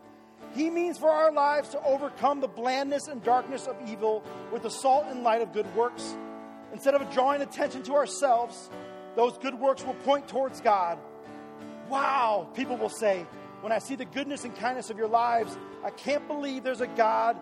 He 0.54 0.70
means 0.70 0.96
for 0.96 1.10
our 1.10 1.30
lives 1.30 1.68
to 1.70 1.84
overcome 1.84 2.40
the 2.40 2.48
blandness 2.48 3.06
and 3.06 3.22
darkness 3.22 3.66
of 3.66 3.76
evil 3.86 4.24
with 4.50 4.62
the 4.62 4.70
salt 4.70 5.04
and 5.08 5.22
light 5.22 5.42
of 5.42 5.52
good 5.52 5.72
works. 5.76 6.16
Instead 6.72 6.94
of 6.94 7.12
drawing 7.12 7.42
attention 7.42 7.82
to 7.82 7.94
ourselves, 7.94 8.70
those 9.14 9.36
good 9.38 9.54
works 9.54 9.84
will 9.84 9.94
point 9.94 10.26
towards 10.26 10.62
God. 10.62 10.98
Wow, 11.90 12.48
people 12.54 12.78
will 12.78 12.88
say, 12.88 13.26
when 13.60 13.70
I 13.70 13.78
see 13.78 13.94
the 13.94 14.06
goodness 14.06 14.44
and 14.44 14.56
kindness 14.56 14.88
of 14.88 14.96
your 14.96 15.08
lives, 15.08 15.56
I 15.84 15.90
can't 15.90 16.26
believe 16.26 16.64
there's 16.64 16.80
a 16.80 16.86
God. 16.86 17.36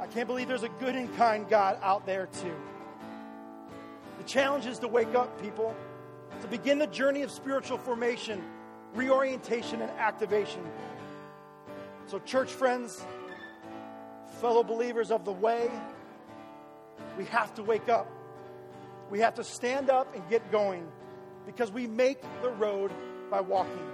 I 0.00 0.06
can't 0.06 0.26
believe 0.26 0.48
there's 0.48 0.64
a 0.64 0.68
good 0.80 0.94
and 0.94 1.14
kind 1.16 1.48
God 1.48 1.78
out 1.82 2.04
there 2.04 2.26
too. 2.26 2.54
The 4.18 4.24
challenge 4.24 4.66
is 4.66 4.78
to 4.80 4.88
wake 4.88 5.14
up, 5.14 5.40
people 5.40 5.74
to 6.42 6.48
begin 6.48 6.78
the 6.78 6.86
journey 6.86 7.22
of 7.22 7.30
spiritual 7.30 7.78
formation, 7.78 8.42
reorientation, 8.94 9.80
and 9.82 9.90
activation. 9.92 10.60
So, 12.06 12.18
church 12.20 12.52
friends, 12.52 13.04
fellow 14.40 14.62
believers 14.62 15.10
of 15.10 15.24
the 15.24 15.32
way, 15.32 15.70
we 17.16 17.24
have 17.26 17.54
to 17.54 17.62
wake 17.62 17.88
up. 17.88 18.10
We 19.10 19.20
have 19.20 19.34
to 19.34 19.44
stand 19.44 19.90
up 19.90 20.14
and 20.14 20.28
get 20.28 20.50
going 20.52 20.86
because 21.46 21.72
we 21.72 21.86
make 21.86 22.20
the 22.42 22.50
road 22.50 22.92
by 23.30 23.40
walking. 23.40 23.88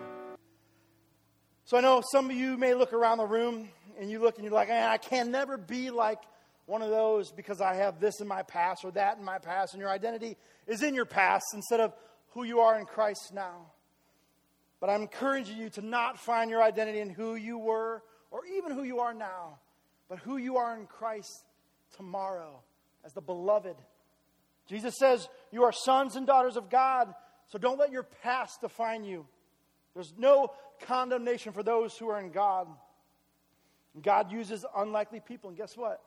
So 1.67 1.79
I 1.79 1.81
know 1.81 2.03
some 2.13 2.29
of 2.29 2.37
you 2.37 2.59
may 2.59 2.75
look 2.75 2.93
around 2.93 3.19
the 3.19 3.27
room 3.27 3.71
and 3.99 4.11
you 4.11 4.19
look 4.21 4.37
and 4.37 4.45
you're 4.45 4.53
like, 4.53 4.71
I 4.71 4.99
can 4.99 5.31
never 5.31 5.57
be 5.57 5.91
like 5.91 6.19
one 6.67 6.83
of 6.83 6.91
those 6.91 7.31
because 7.31 7.61
I 7.61 7.75
have 7.75 8.01
this 8.01 8.21
in 8.21 8.29
my 8.29 8.43
past 8.43 8.85
or 8.85 8.91
that 8.93 9.19
in 9.19 9.25
my 9.25 9.39
past, 9.39 9.73
and 9.73 9.81
your 9.81 9.91
identity 9.91 10.37
is 10.67 10.83
in 10.83 10.95
your 10.95 11.05
past 11.05 11.45
instead 11.55 11.81
of 11.81 11.95
who 12.35 12.45
you 12.45 12.61
are 12.61 12.79
in 12.79 12.85
Christ 12.85 13.33
now. 13.33 13.67
But 14.81 14.91
I'm 14.91 15.03
encouraging 15.03 15.57
you 15.57 15.71
to 15.71 15.83
not 15.83 16.19
find 16.19 16.51
your 16.51 16.63
identity 16.63 17.01
in 17.01 17.09
who 17.09 17.37
you 17.37 17.59
were 17.59 18.03
or 18.31 18.41
even 18.45 18.73
who 18.73 18.83
you 18.83 18.99
are 18.99 19.15
now, 19.15 19.59
but 20.09 20.19
who 20.19 20.37
you 20.37 20.57
are 20.57 20.77
in 20.77 20.87
Christ 20.87 21.45
tomorrow 21.97 22.61
as 23.05 23.13
the 23.13 23.21
beloved. 23.21 23.77
Jesus 24.67 24.97
says 24.99 25.29
you 25.53 25.65
are 25.65 25.73
sons 25.73 26.17
and 26.17 26.27
daughters 26.27 26.57
of 26.57 26.69
God, 26.69 27.15
so 27.49 27.59
don't 27.59 27.79
let 27.79 27.93
your 27.93 28.03
past 28.03 28.61
define 28.61 29.05
you. 29.05 29.27
There's 29.95 30.13
no 30.19 30.49
condemnation 30.83 31.53
for 31.53 31.63
those 31.63 31.97
who 31.97 32.09
are 32.09 32.19
in 32.19 32.31
God. 32.31 32.67
God 34.03 34.33
uses 34.33 34.65
unlikely 34.77 35.21
people, 35.21 35.51
and 35.51 35.57
guess 35.57 35.77
what? 35.77 36.01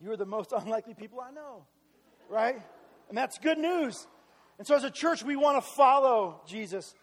You're 0.00 0.16
the 0.16 0.26
most 0.26 0.52
unlikely 0.56 0.94
people 0.94 1.20
I 1.20 1.30
know, 1.30 1.64
right? 2.28 2.60
And 3.08 3.16
that's 3.16 3.38
good 3.38 3.58
news. 3.58 4.06
And 4.60 4.66
so, 4.66 4.76
as 4.76 4.84
a 4.84 4.90
church, 4.90 5.22
we 5.22 5.36
want 5.36 5.56
to 5.56 5.70
follow 5.70 6.42
Jesus. 6.46 6.94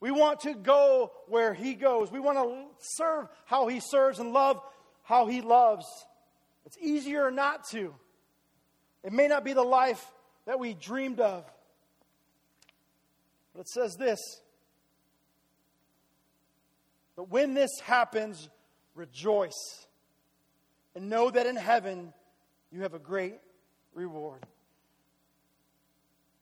We 0.00 0.10
want 0.10 0.40
to 0.40 0.52
go 0.52 1.12
where 1.28 1.54
he 1.54 1.72
goes. 1.72 2.12
We 2.12 2.20
want 2.20 2.36
to 2.36 2.66
serve 2.78 3.26
how 3.46 3.68
he 3.68 3.80
serves 3.80 4.18
and 4.18 4.34
love 4.34 4.60
how 5.02 5.24
he 5.24 5.40
loves. 5.40 5.86
It's 6.66 6.76
easier 6.78 7.30
not 7.30 7.66
to. 7.70 7.94
It 9.02 9.14
may 9.14 9.28
not 9.28 9.46
be 9.46 9.54
the 9.54 9.62
life 9.62 10.04
that 10.44 10.58
we 10.58 10.74
dreamed 10.74 11.20
of. 11.20 11.50
But 13.54 13.60
it 13.60 13.68
says 13.70 13.96
this 13.96 14.20
But 17.16 17.30
when 17.30 17.54
this 17.54 17.80
happens, 17.82 18.50
rejoice 18.94 19.86
and 20.94 21.08
know 21.08 21.30
that 21.30 21.46
in 21.46 21.56
heaven 21.56 22.12
you 22.70 22.82
have 22.82 22.92
a 22.92 22.98
great 22.98 23.40
reward. 23.94 24.44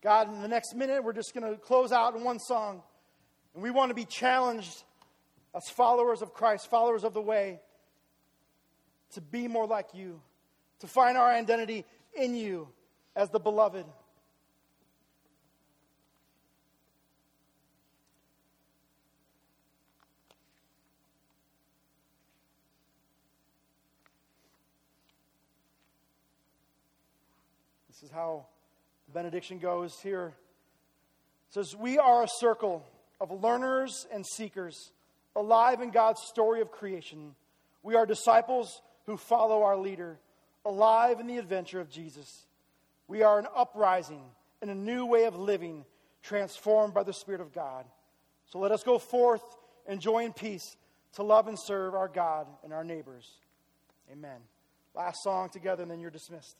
God, 0.00 0.32
in 0.32 0.42
the 0.42 0.48
next 0.48 0.74
minute, 0.74 1.02
we're 1.02 1.12
just 1.12 1.34
going 1.34 1.50
to 1.50 1.58
close 1.58 1.90
out 1.90 2.14
in 2.14 2.22
one 2.22 2.38
song. 2.38 2.82
And 3.54 3.62
we 3.62 3.70
want 3.70 3.90
to 3.90 3.94
be 3.94 4.04
challenged 4.04 4.84
as 5.54 5.68
followers 5.68 6.22
of 6.22 6.32
Christ, 6.32 6.70
followers 6.70 7.02
of 7.02 7.14
the 7.14 7.20
way, 7.20 7.60
to 9.14 9.20
be 9.20 9.48
more 9.48 9.66
like 9.66 9.88
you, 9.94 10.20
to 10.80 10.86
find 10.86 11.16
our 11.16 11.28
identity 11.28 11.84
in 12.14 12.36
you 12.36 12.68
as 13.16 13.30
the 13.30 13.40
beloved. 13.40 13.86
This 27.88 28.04
is 28.04 28.10
how 28.12 28.46
the 29.08 29.12
benediction 29.12 29.58
goes 29.58 29.98
here. 30.02 30.34
It 31.48 31.54
says, 31.54 31.74
We 31.74 31.98
are 31.98 32.22
a 32.22 32.28
circle 32.28 32.84
of 33.20 33.30
learners 33.30 34.06
and 34.12 34.24
seekers, 34.24 34.92
alive 35.34 35.80
in 35.80 35.90
God's 35.90 36.20
story 36.28 36.60
of 36.60 36.70
creation. 36.70 37.34
We 37.82 37.94
are 37.94 38.06
disciples 38.06 38.82
who 39.06 39.16
follow 39.16 39.62
our 39.62 39.76
leader, 39.76 40.18
alive 40.64 41.20
in 41.20 41.26
the 41.26 41.38
adventure 41.38 41.80
of 41.80 41.88
Jesus. 41.88 42.44
We 43.06 43.22
are 43.22 43.38
an 43.38 43.46
uprising 43.56 44.22
and 44.60 44.70
a 44.70 44.74
new 44.74 45.06
way 45.06 45.24
of 45.24 45.36
living 45.36 45.84
transformed 46.22 46.92
by 46.92 47.04
the 47.04 47.14
Spirit 47.14 47.40
of 47.40 47.54
God. 47.54 47.86
So 48.46 48.58
let 48.58 48.72
us 48.72 48.82
go 48.82 48.98
forth 48.98 49.42
and 49.86 50.00
joy 50.00 50.24
and 50.26 50.36
peace 50.36 50.76
to 51.14 51.22
love 51.22 51.48
and 51.48 51.58
serve 51.58 51.94
our 51.94 52.08
God 52.08 52.46
and 52.62 52.72
our 52.74 52.84
neighbors. 52.84 53.26
Amen. 54.12 54.40
Last 54.94 55.22
song 55.22 55.48
together, 55.48 55.82
and 55.82 55.90
then 55.90 56.00
you're 56.00 56.10
dismissed. 56.10 56.56